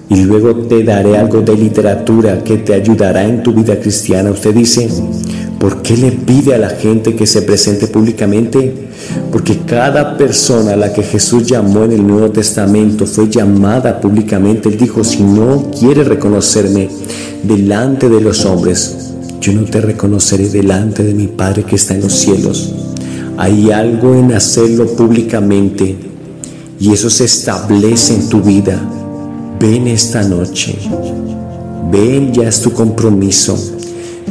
y 0.09 0.21
luego 0.21 0.55
te 0.67 0.83
daré 0.83 1.17
algo 1.17 1.41
de 1.41 1.55
literatura 1.55 2.41
que 2.41 2.57
te 2.57 2.73
ayudará 2.73 3.25
en 3.25 3.43
tu 3.43 3.53
vida 3.53 3.77
cristiana. 3.77 4.31
Usted 4.31 4.55
dice, 4.55 4.87
¿por 5.59 5.81
qué 5.81 5.97
le 5.97 6.13
pide 6.13 6.55
a 6.55 6.57
la 6.57 6.69
gente 6.69 7.15
que 7.15 7.27
se 7.27 7.41
presente 7.41 7.87
públicamente? 7.87 8.87
Porque 9.29 9.59
cada 9.65 10.17
persona 10.17 10.73
a 10.73 10.77
la 10.77 10.93
que 10.93 11.03
Jesús 11.03 11.45
llamó 11.45 11.83
en 11.83 11.91
el 11.91 12.07
Nuevo 12.07 12.31
Testamento 12.31 13.05
fue 13.05 13.29
llamada 13.29 13.99
públicamente. 13.99 14.69
Él 14.69 14.77
dijo, 14.77 15.03
si 15.03 15.23
no 15.23 15.69
quieres 15.77 16.07
reconocerme 16.07 16.87
delante 17.43 18.07
de 18.07 18.21
los 18.21 18.45
hombres, 18.45 19.11
yo 19.41 19.51
no 19.51 19.65
te 19.65 19.81
reconoceré 19.81 20.47
delante 20.47 21.03
de 21.03 21.13
mi 21.13 21.27
Padre 21.27 21.63
que 21.63 21.75
está 21.75 21.93
en 21.93 22.01
los 22.01 22.13
cielos. 22.13 22.73
Hay 23.37 23.69
algo 23.71 24.15
en 24.15 24.31
hacerlo 24.31 24.87
públicamente 24.87 26.07
y 26.79 26.93
eso 26.93 27.09
se 27.09 27.25
establece 27.25 28.13
en 28.13 28.29
tu 28.29 28.41
vida. 28.41 28.79
Ven 29.59 29.87
esta 29.87 30.23
noche. 30.23 30.77
Ven, 31.91 32.33
ya 32.33 32.47
es 32.47 32.61
tu 32.61 32.71
compromiso. 32.73 33.57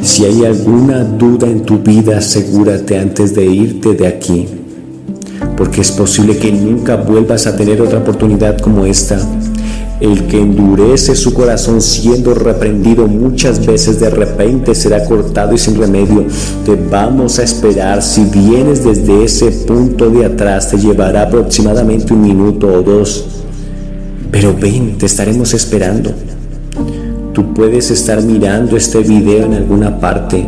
Si 0.01 0.25
hay 0.25 0.45
alguna 0.45 1.03
duda 1.03 1.47
en 1.47 1.63
tu 1.63 1.79
vida, 1.79 2.19
asegúrate 2.19 2.97
antes 2.97 3.33
de 3.33 3.45
irte 3.45 3.93
de 3.93 4.07
aquí, 4.07 4.47
porque 5.57 5.81
es 5.81 5.91
posible 5.91 6.37
que 6.37 6.51
nunca 6.51 6.95
vuelvas 6.95 7.47
a 7.47 7.55
tener 7.55 7.81
otra 7.81 7.99
oportunidad 7.99 8.59
como 8.59 8.85
esta. 8.85 9.19
El 9.99 10.27
que 10.27 10.39
endurece 10.39 11.15
su 11.15 11.33
corazón 11.33 11.81
siendo 11.81 12.35
reprendido 12.35 13.07
muchas 13.07 13.65
veces 13.65 13.99
de 13.99 14.11
repente 14.11 14.75
será 14.75 15.03
cortado 15.05 15.55
y 15.55 15.57
sin 15.57 15.75
remedio. 15.75 16.25
Te 16.65 16.75
vamos 16.75 17.39
a 17.39 17.43
esperar. 17.43 18.03
Si 18.03 18.23
vienes 18.25 18.83
desde 18.83 19.23
ese 19.23 19.51
punto 19.51 20.09
de 20.09 20.25
atrás 20.25 20.69
te 20.69 20.77
llevará 20.77 21.23
aproximadamente 21.23 22.13
un 22.13 22.21
minuto 22.21 22.67
o 22.67 22.83
dos. 22.83 23.25
Pero 24.29 24.53
ven, 24.53 24.99
te 24.99 25.07
estaremos 25.07 25.55
esperando. 25.55 26.11
Tú 27.33 27.53
puedes 27.55 27.89
estar 27.89 28.21
mirando 28.21 28.77
este 28.77 28.99
video 28.99 29.45
en 29.45 29.53
alguna 29.55 29.99
parte. 29.99 30.45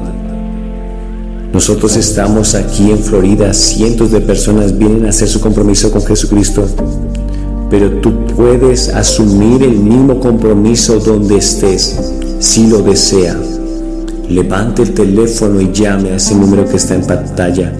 Nosotros 1.52 1.96
estamos 1.96 2.54
aquí 2.54 2.92
en 2.92 3.00
Florida. 3.00 3.52
Cientos 3.56 4.12
de 4.12 4.22
personas 4.22 4.78
vienen 4.78 5.08
a 5.08 5.10
hacer 5.10 5.28
su 5.28 5.42
compromiso 5.42 5.92
con 5.92 6.04
Jesucristo. 6.06 6.68
Pero 7.70 7.92
tú 8.02 8.26
puedes 8.36 8.90
asumir 8.90 9.64
el 9.64 9.78
mismo 9.78 10.20
compromiso 10.20 11.00
donde 11.00 11.38
estés, 11.38 11.98
si 12.40 12.68
lo 12.68 12.82
desea. 12.82 13.38
Levante 14.28 14.84
el 14.84 14.94
teléfono 14.94 15.62
y 15.62 15.72
llame 15.72 16.12
a 16.12 16.16
ese 16.16 16.36
número 16.36 16.68
que 16.68 16.78
está 16.78 16.96
en 16.96 17.06
pantalla. 17.06 17.74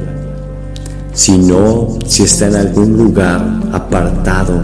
Si 1.14 1.38
no, 1.38 1.98
si 2.06 2.24
está 2.24 2.48
en 2.48 2.56
algún 2.56 2.98
lugar 2.98 3.62
apartado, 3.72 4.64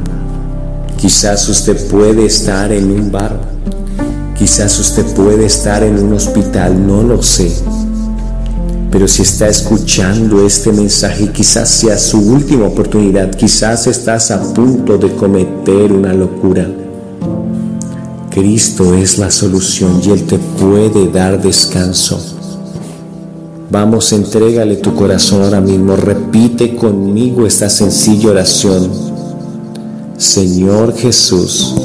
quizás 0.98 1.48
usted 1.50 1.88
puede 1.90 2.26
estar 2.26 2.72
en 2.72 2.92
un 2.92 3.12
bar, 3.12 3.40
quizás 4.38 4.80
usted 4.80 5.06
puede 5.16 5.46
estar 5.46 5.84
en 5.84 6.04
un 6.04 6.14
hospital, 6.14 6.86
no 6.86 7.04
lo 7.04 7.22
sé. 7.22 7.52
Pero 8.96 9.10
si 9.10 9.24
está 9.24 9.50
escuchando 9.50 10.46
este 10.46 10.72
mensaje, 10.72 11.30
quizás 11.30 11.70
sea 11.70 11.98
su 11.98 12.18
última 12.18 12.66
oportunidad, 12.68 13.30
quizás 13.36 13.88
estás 13.88 14.32
a 14.32 14.42
punto 14.54 14.98
de 14.98 15.14
cometer 15.14 15.92
una 15.92 16.14
locura. 16.14 16.66
Cristo 18.30 18.94
es 18.94 19.18
la 19.18 19.30
solución 19.30 20.00
y 20.02 20.12
Él 20.12 20.24
te 20.24 20.38
puede 20.38 21.12
dar 21.12 21.42
descanso. 21.42 22.18
Vamos, 23.70 24.14
entrégale 24.14 24.78
tu 24.78 24.96
corazón 24.96 25.42
ahora 25.42 25.60
mismo. 25.60 25.98
Repite 25.98 26.74
conmigo 26.74 27.46
esta 27.46 27.70
sencilla 27.70 28.30
oración. 28.30 28.90
Señor 30.16 30.96
Jesús, 30.96 31.76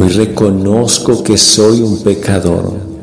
hoy 0.00 0.08
reconozco 0.08 1.22
que 1.22 1.36
soy 1.36 1.82
un 1.82 1.98
pecador 1.98 2.95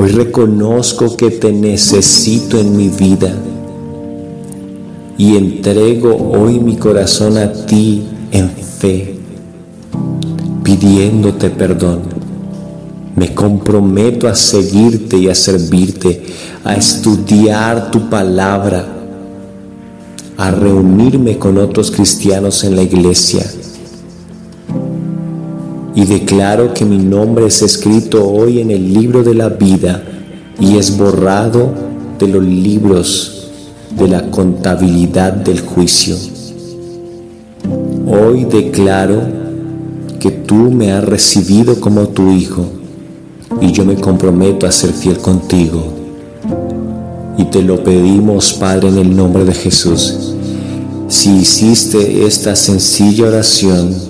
Hoy 0.00 0.12
reconozco 0.12 1.14
que 1.14 1.30
te 1.30 1.52
necesito 1.52 2.58
en 2.58 2.74
mi 2.74 2.88
vida 2.88 3.34
y 5.18 5.36
entrego 5.36 6.16
hoy 6.16 6.58
mi 6.58 6.76
corazón 6.76 7.36
a 7.36 7.52
ti 7.52 8.04
en 8.32 8.48
fe, 8.48 9.16
pidiéndote 10.62 11.50
perdón. 11.50 12.00
Me 13.14 13.34
comprometo 13.34 14.26
a 14.26 14.34
seguirte 14.34 15.18
y 15.18 15.28
a 15.28 15.34
servirte, 15.34 16.24
a 16.64 16.76
estudiar 16.76 17.90
tu 17.90 18.08
palabra, 18.08 18.86
a 20.38 20.50
reunirme 20.50 21.36
con 21.36 21.58
otros 21.58 21.90
cristianos 21.90 22.64
en 22.64 22.74
la 22.74 22.82
iglesia 22.84 23.44
y 25.94 26.04
declaro 26.04 26.72
que 26.72 26.84
mi 26.84 26.98
nombre 26.98 27.46
es 27.46 27.62
escrito 27.62 28.28
hoy 28.28 28.60
en 28.60 28.70
el 28.70 28.92
libro 28.92 29.22
de 29.22 29.34
la 29.34 29.48
vida 29.48 30.02
y 30.58 30.76
es 30.76 30.96
borrado 30.96 31.72
de 32.18 32.28
los 32.28 32.44
libros 32.44 33.50
de 33.98 34.08
la 34.08 34.30
contabilidad 34.30 35.32
del 35.32 35.60
juicio. 35.60 36.16
Hoy 38.06 38.44
declaro 38.44 39.20
que 40.18 40.30
tú 40.30 40.70
me 40.70 40.92
has 40.92 41.04
recibido 41.04 41.80
como 41.80 42.08
tu 42.08 42.30
hijo 42.30 42.66
y 43.60 43.72
yo 43.72 43.84
me 43.84 43.96
comprometo 43.96 44.66
a 44.66 44.72
ser 44.72 44.92
fiel 44.92 45.18
contigo. 45.18 45.82
Y 47.36 47.44
te 47.44 47.62
lo 47.62 47.82
pedimos, 47.82 48.52
Padre, 48.52 48.88
en 48.88 48.98
el 48.98 49.16
nombre 49.16 49.44
de 49.44 49.54
Jesús. 49.54 50.34
Si 51.08 51.30
hiciste 51.30 52.26
esta 52.26 52.54
sencilla 52.54 53.26
oración, 53.26 54.09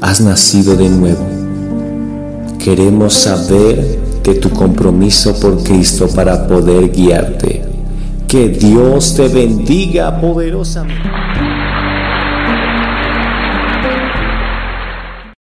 has 0.00 0.20
nacido 0.20 0.76
de 0.76 0.88
nuevo. 0.88 1.26
Queremos 2.58 3.14
saber 3.14 3.98
de 4.22 4.34
tu 4.34 4.50
compromiso 4.50 5.38
por 5.40 5.62
Cristo 5.62 6.08
para 6.14 6.46
poder 6.46 6.90
guiarte. 6.90 7.64
Que 8.26 8.48
Dios 8.48 9.14
te 9.14 9.28
bendiga 9.28 10.20
poderosamente. 10.20 11.49